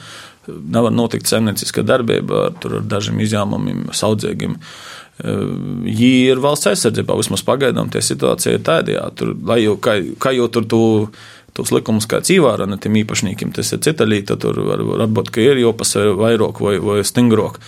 nevar 0.46 0.92
notikt 0.94 1.28
saimnieciska 1.30 1.84
darbība 1.86 2.50
ar 2.50 2.76
dažiem 2.86 3.18
izņēmumiem, 3.24 3.88
saudzēgiem. 3.96 4.56
Viņi 5.16 6.10
ir 6.28 6.42
valsts 6.44 6.68
aizsardzībā, 6.70 7.16
vismaz 7.16 7.42
pagaidām 7.46 7.88
tie 7.92 8.02
situācija 8.04 8.58
ir 8.58 8.66
tur, 9.16 9.32
lai 9.48 9.62
jau, 9.62 9.78
kā, 9.80 9.96
kā 10.20 10.34
jau 10.36 10.48
tur 10.52 10.68
tu, 10.68 10.80
tos 11.56 11.72
likumus 11.74 12.08
kāds 12.10 12.32
īvāra 12.34 12.68
ne 12.68 12.78
tiem 12.80 13.00
īpašniekiem, 13.02 13.54
tas 13.56 13.72
ir 13.72 13.82
cita 13.84 14.06
līta, 14.08 14.38
tur 14.40 14.60
var, 14.68 14.84
varbūt, 15.04 15.32
ka 15.34 15.44
ir 15.44 15.60
jopasver 15.62 16.14
vairāk 16.18 16.62
vai, 16.62 16.76
vai 16.82 17.02
stingrāk. 17.06 17.60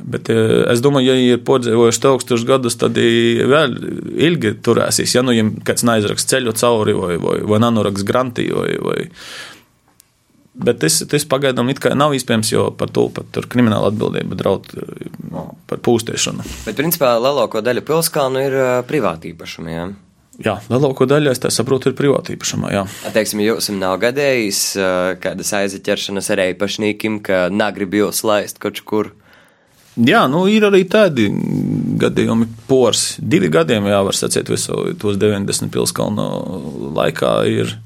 Bet 0.00 0.30
es 0.32 0.80
domāju, 0.80 1.12
ja 1.12 1.34
ir 1.36 1.42
podzīvojuši 1.44 2.00
tūkstošus 2.00 2.46
gadus, 2.48 2.78
tad 2.80 2.96
vēl 2.96 3.74
ilgi 4.30 4.54
turēsīs. 4.64 5.12
Ja 5.12 5.20
nu 5.20 5.34
viņam 5.34 5.58
kāds 5.68 5.84
neaizraks 5.84 6.24
ceļu 6.30 6.56
cauri 6.56 6.96
vai, 6.96 7.18
vai, 7.20 7.36
vai 7.44 7.60
nanoraks 7.60 8.06
grantī 8.08 8.48
vai, 8.48 8.70
vai 8.80 9.00
Bet 10.60 10.80
tas, 10.82 10.98
tas 11.08 11.24
pagaidām 11.30 11.70
nav 11.96 12.12
iespējams, 12.16 12.50
jo 12.52 12.66
par 12.76 12.90
to 12.92 13.06
pat 13.14 13.28
tur 13.32 13.46
krimināla 13.48 13.92
atbildība 13.92 14.36
draud 14.36 14.66
no, 15.30 15.46
par 15.70 15.80
pūstēšanu. 15.86 16.44
Bet, 16.66 16.76
principā, 16.76 17.14
lielāko 17.22 17.62
daļu 17.64 17.84
pilskalnu 17.86 18.42
ir 18.44 18.56
uh, 18.58 18.70
privāti 18.88 19.30
īpašumi. 19.30 19.72
Ja? 19.72 19.86
Jā, 20.40 20.56
lielāko 20.72 21.04
daļu 21.04 21.32
es 21.34 21.42
saprotu, 21.52 21.90
ir 21.90 21.96
privāti 21.98 22.34
īpašumā. 22.36 22.70
Jā, 22.72 22.84
teiksim, 23.12 23.42
jums 23.44 23.68
nav 23.76 23.98
gadījis 24.00 24.62
kādas 25.20 25.52
aizaķeršanas 25.58 26.30
ar 26.32 26.44
īpašniekiem, 26.46 27.20
ka 27.26 27.42
negrib 27.52 27.98
jūs 27.98 28.22
laist 28.24 28.60
kaut 28.62 28.80
kur. 28.88 29.12
Jā, 30.00 30.22
nu 30.32 30.46
ir 30.48 30.64
arī 30.64 30.86
tādi 30.88 31.26
gadījumi, 32.00 32.48
pors. 32.70 33.18
Divi 33.20 33.50
gadiem, 33.52 33.90
jā, 33.90 34.00
var 34.06 34.16
sacīt, 34.16 34.48
visu 34.48 34.94
tos 35.02 35.20
90 35.20 35.68
pilskalnu 35.74 36.28
laikā 36.96 37.36
ir 37.50 37.76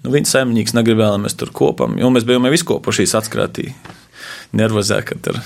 Nu, 0.00 0.12
viņa 0.14 0.30
saimnieks 0.30 0.72
negribēja, 0.76 1.12
lai 1.12 1.24
mēs 1.26 1.36
tur 1.36 1.50
kopam, 1.52 1.98
jo 2.00 2.08
mēs 2.12 2.24
bijām 2.28 2.48
izkopušies 2.48 3.12
atskrātī. 3.18 3.68
Nervozē, 4.56 4.98
ka 5.06 5.14
tur 5.22 5.38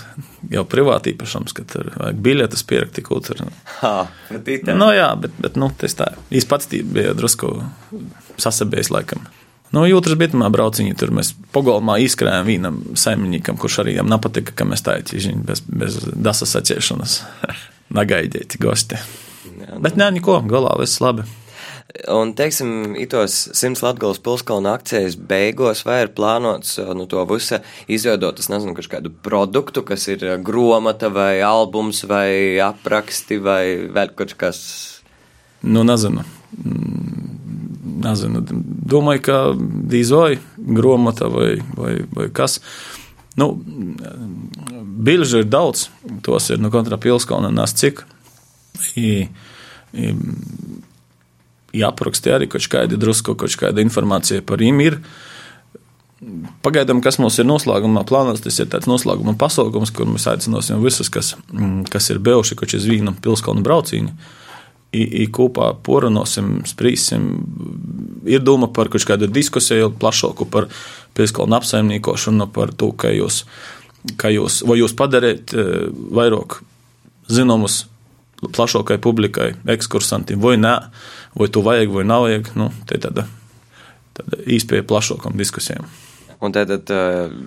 jau 0.53 0.65
privāti 0.69 1.13
īpašums, 1.13 1.53
ka 1.57 1.67
tur 1.69 1.91
vajag 1.93 2.21
biļetes 2.25 2.65
pierakti, 2.69 3.05
tur. 3.05 3.43
Ha, 3.83 3.95
nu, 4.73 4.91
jā, 4.97 5.11
bet, 5.21 5.35
bet 5.45 5.59
nu, 5.61 5.69
tas 5.81 5.97
tā. 5.99 6.15
Viņš 6.31 6.47
pats 6.49 6.71
bija 6.73 7.13
drusku 7.17 7.53
sasabējis 8.41 8.93
laikam. 8.95 9.27
Nu, 9.75 9.83
jūtas 9.89 10.15
bitamā 10.17 10.49
brauciņā 10.55 10.95
tur 10.97 11.11
mēs 11.17 11.33
pogolmā 11.53 11.99
izkrājām 12.05 12.47
vienam 12.47 12.81
saimniekam, 12.99 13.59
kurš 13.61 13.81
arī 13.83 13.97
viņam 13.97 14.13
nepatika, 14.13 14.55
ka 14.55 14.67
mēs 14.69 14.85
tā 14.87 14.97
īņķi 15.03 15.37
bez, 15.49 15.65
bez 15.67 15.99
dasas 16.15 16.55
atciešanas 16.61 17.21
nagaidieti 17.99 18.61
gosti. 18.63 19.01
Jā, 19.51 19.75
nu. 19.75 19.81
Bet 19.85 19.99
nē, 20.01 20.13
neko, 20.17 20.41
galā 20.49 20.77
viss 20.81 21.03
labi. 21.03 21.27
Un, 22.11 22.33
teiksim, 22.35 22.97
itos 22.99 23.37
simts 23.55 23.85
Latgales 23.85 24.19
pilskalna 24.19 24.73
akcijas 24.75 25.15
beigos 25.15 25.85
vai 25.87 26.01
ir 26.03 26.09
plānots 26.17 26.81
nu, 26.99 27.07
to 27.07 27.23
visu 27.31 27.61
izveidot, 27.87 28.41
es 28.43 28.51
nezinu, 28.51 28.75
kādu 28.91 29.13
produktu, 29.23 29.85
kas 29.87 30.09
ir 30.11 30.25
gromata 30.43 31.07
vai 31.15 31.39
albums 31.47 32.03
vai 32.11 32.59
apraksti 32.59 33.39
vai 33.39 33.63
vēl 33.95 34.11
kaut 34.19 34.35
kas? 34.41 34.59
Nu, 35.63 35.85
nezinu. 35.87 36.25
Nezinu. 38.05 38.43
Domāju, 38.91 39.23
ka 39.25 39.39
dīzoja 39.95 40.43
gromata 40.59 41.31
vai, 41.31 41.55
vai, 41.79 41.95
vai 42.11 42.27
kas. 42.35 42.59
Nu, 43.39 43.53
bilžu 45.07 45.45
ir 45.45 45.49
daudz, 45.51 45.89
tos 46.27 46.51
ir 46.51 46.59
no 46.59 46.69
nu, 46.69 46.75
kontra 46.75 46.99
pilskalna 46.99 47.55
nes 47.55 47.75
cik. 47.79 48.03
I, 48.99 49.29
i, 49.95 50.11
jāapraksta 51.75 52.37
arī 52.39 52.49
kaut 52.51 52.67
kāda 52.71 52.99
drusku, 53.01 53.37
kaut 53.39 53.57
kāda 53.61 53.83
informācija 53.85 54.45
par 54.47 54.63
viņiem 54.63 54.83
ir. 54.85 54.99
Pagaidām, 56.65 57.03
kas 57.05 57.19
mums 57.21 57.37
ir 57.41 57.49
noslēgumā 57.49 58.05
plānots, 58.09 58.43
tas 58.45 58.57
ir 58.63 58.71
tāds 58.73 58.89
noslēguma 58.89 59.35
pasākums, 59.41 59.93
kur 59.93 60.09
mēs 60.09 60.25
aicināsim 60.31 60.81
visus, 60.85 61.11
kas, 61.13 61.35
mm, 61.53 61.85
kas 61.93 62.09
ir 62.15 62.23
bijuši 62.25 62.57
kaut 62.57 62.73
uz 62.79 62.89
vīnu 62.89 63.17
pilskalnu 63.25 63.65
brauciņu. 63.67 64.15
I, 64.95 65.03
i 65.25 65.27
kopā 65.27 65.73
poranosim, 65.83 66.61
sprīsim. 66.71 67.25
Ir 68.31 68.45
doma 68.47 68.69
par 68.71 68.89
kaut 68.93 69.03
kādu 69.09 69.27
diskusiju 69.27 69.91
plašāku 69.99 70.47
par 70.47 70.69
pilskalnu 71.19 71.59
apsaimniekošanu, 71.59 72.47
par 72.55 72.71
to, 72.79 72.93
ka 72.95 73.11
jūs, 73.11 73.43
ka 74.17 74.31
jūs, 74.31 74.63
jūs 74.63 74.95
padarīt 74.95 75.51
eh, 75.59 75.91
vairāk 75.91 76.61
zināmus 77.27 77.83
plašākai 78.53 78.99
publikai, 79.03 79.53
ekskursantiem, 79.77 80.41
vai 80.43 80.57
nē, 80.61 80.75
vai 81.39 81.49
to 81.53 81.65
vajag 81.65 81.93
vai 81.95 82.07
nav 82.09 82.27
vajag. 82.29 82.53
Nu, 82.59 82.71
tā 82.89 82.99
ir 82.99 83.05
tāda, 83.07 83.27
tāda 84.17 84.41
īspēja 84.57 84.87
plašākām 84.91 85.39
diskusijām. 85.41 85.87
Un 86.45 86.53
tātad 86.53 86.91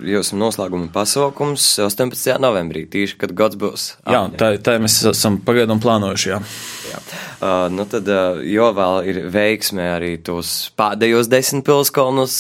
jūs 0.08 0.32
esat 0.32 0.40
noslēguma 0.42 0.90
pasākums 0.94 1.66
18. 1.84 2.38
novembrī, 2.42 2.88
tīši, 2.90 3.18
kad 3.22 3.36
gads 3.38 3.60
būs. 3.60 3.90
Jā, 4.10 4.24
tā, 4.40 4.56
tā 4.64 4.78
mēs 4.82 5.00
esam 5.12 5.38
pagaidām 5.46 5.82
plānojuši. 5.84 6.32
Jā. 6.34 6.42
Jā. 6.88 7.02
Uh, 7.38 7.68
nu 7.74 7.86
tad, 7.90 8.08
uh, 8.10 8.40
jo 8.48 8.70
vēl 8.74 9.10
ir 9.12 9.20
veiksmē 9.34 9.88
arī 9.98 10.12
tos 10.24 10.72
pēdējos 10.80 11.30
desmit 11.32 11.66
pilskalnus 11.68 12.38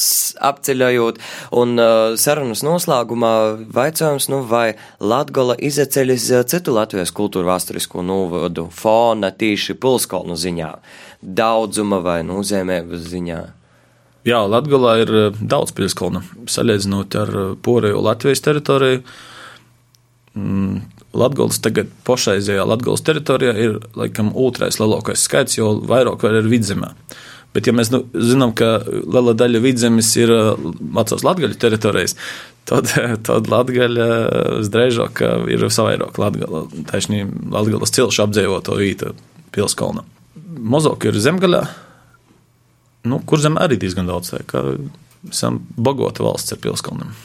apceļojot, 0.49 1.19
un 1.59 1.75
uh, 1.81 2.15
sarunas 2.19 2.63
noslēgumā 2.65 3.33
vaicājums, 3.75 4.29
nu 4.33 4.41
vai 4.47 4.71
Latgola 4.99 5.57
izeceļas 5.59 6.29
citu 6.49 6.73
Latvijas 6.77 7.13
kultūru 7.15 7.51
vēsturisko 7.51 8.05
novadu 8.05 8.69
fona 8.73 9.29
tīši 9.35 9.77
pilskalnu 9.81 10.39
ziņā, 10.39 10.73
daudzuma 11.21 12.01
vai 12.01 12.19
nozīmēm 12.27 12.97
ziņā? 12.97 13.43
Jā, 14.27 14.41
Latvijā 14.43 14.97
ir 15.03 15.13
eh, 15.15 15.39
daudz 15.39 15.71
pilskalnu. 15.77 16.23
Salīdzinot 16.51 17.15
ar 17.19 17.31
eh, 17.31 17.49
Poreju 17.63 18.03
Latvijas 18.03 18.43
teritoriju, 18.43 19.01
mm, 20.35 20.81
Latvijas 21.17 21.61
tagad 21.63 21.93
pašreizējā 22.07 22.65
Latvijas 22.67 23.05
teritorijā 23.07 23.55
ir 23.63 23.79
laikam 23.97 24.33
otrais 24.35 24.81
lielākais 24.81 25.23
skaits, 25.23 25.57
jo 25.57 25.77
vairāk 25.87 26.25
vēl 26.25 26.41
ir 26.41 26.51
vidzemē. 26.51 26.91
Bet, 27.55 27.69
ja 27.69 27.73
mēs 27.73 27.89
nu, 27.93 28.03
zinām, 28.13 28.51
ka 28.57 28.81
liela 28.85 29.33
daļa 29.37 29.63
vidzemes 29.63 30.11
ir 30.19 30.33
vecās 30.35 31.23
eh, 31.23 31.25
latgaļu 31.29 31.61
teritorijas, 31.63 32.17
tad, 32.67 32.91
tad 33.29 33.47
latgaļa 33.53 34.11
visdrīzāk 34.59 35.23
ir 35.55 35.67
savairāk 35.71 36.19
latgaļas 36.19 37.95
cilšu 37.95 38.27
apdzīvoto 38.27 38.75
vītu 38.83 39.15
pilskalna. 39.55 40.03
Mozok 40.57 41.07
ir 41.07 41.17
zemgaļā, 41.21 41.63
nu, 43.09 43.21
kur 43.25 43.41
zem 43.41 43.57
arī 43.61 43.79
diezgan 43.81 44.09
daudz. 44.09 44.33
Tā, 44.33 44.43
ka 44.47 44.63
esam 45.31 45.63
bagota 45.77 46.25
valsts 46.25 46.55
ar 46.55 46.61
pilskalniem. 46.63 47.15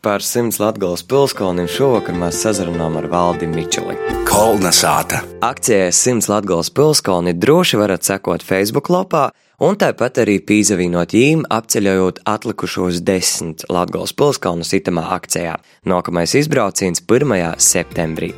Par 0.00 0.22
simts 0.22 0.60
Latvijas 0.62 1.02
pilskalniem 1.10 1.66
šovakar 1.66 2.14
mēs 2.14 2.38
sazrunājām 2.44 3.00
ar 3.00 3.08
Valdi 3.10 3.48
Mičeli. 3.50 3.96
Kolna 4.28 4.70
sāta. 4.70 5.24
Akcijai 5.42 5.90
simts 5.92 6.30
Latvijas 6.30 6.70
pilskalni 6.70 7.34
droši 7.34 7.80
varat 7.80 8.06
sekot 8.06 8.46
Facebook 8.46 8.92
lapā 8.94 9.28
un 9.58 9.74
tāpat 9.78 10.20
arī 10.22 10.36
pīzavīnot 10.46 11.14
ģīm, 11.14 11.42
apceļojot 11.50 12.22
atlikušos 12.30 13.02
desmit 13.02 13.66
Latgales 13.72 14.14
pilskalnus 14.14 14.70
itamā 14.78 15.08
akcijā. 15.18 15.58
Nākamais 15.90 16.36
izbrauciens 16.38 17.02
1. 17.02 17.58
septembrī. 17.58 18.32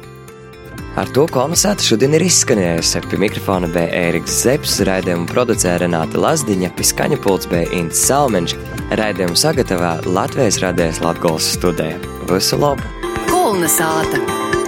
Ar 0.99 1.11
to 1.15 1.23
kolonizēta 1.31 1.85
šodien 1.87 2.17
ir 2.19 2.25
izskanējusi. 2.27 3.05
Pie 3.11 3.21
mikrofona 3.23 3.71
bija 3.71 3.93
Ēriks 4.09 4.41
Zepsi, 4.43 4.83
raidījumu 4.89 5.29
producēja 5.31 5.85
Renāta 5.85 6.19
Lazdiņa, 6.19 6.73
pie 6.75 6.89
skaņa 6.91 7.21
pults 7.23 7.51
bija 7.51 7.71
Ints 7.79 8.03
Salmenš, 8.09 8.57
raidījumu 8.99 9.39
sagatavā 9.39 9.97
Latvijas 10.11 10.59
radējas 10.65 11.03
Latgales 11.05 11.53
studija. 11.55 11.95
Visu 12.31 12.59
labu! 12.59 12.91
Kolonizēta! 13.31 14.60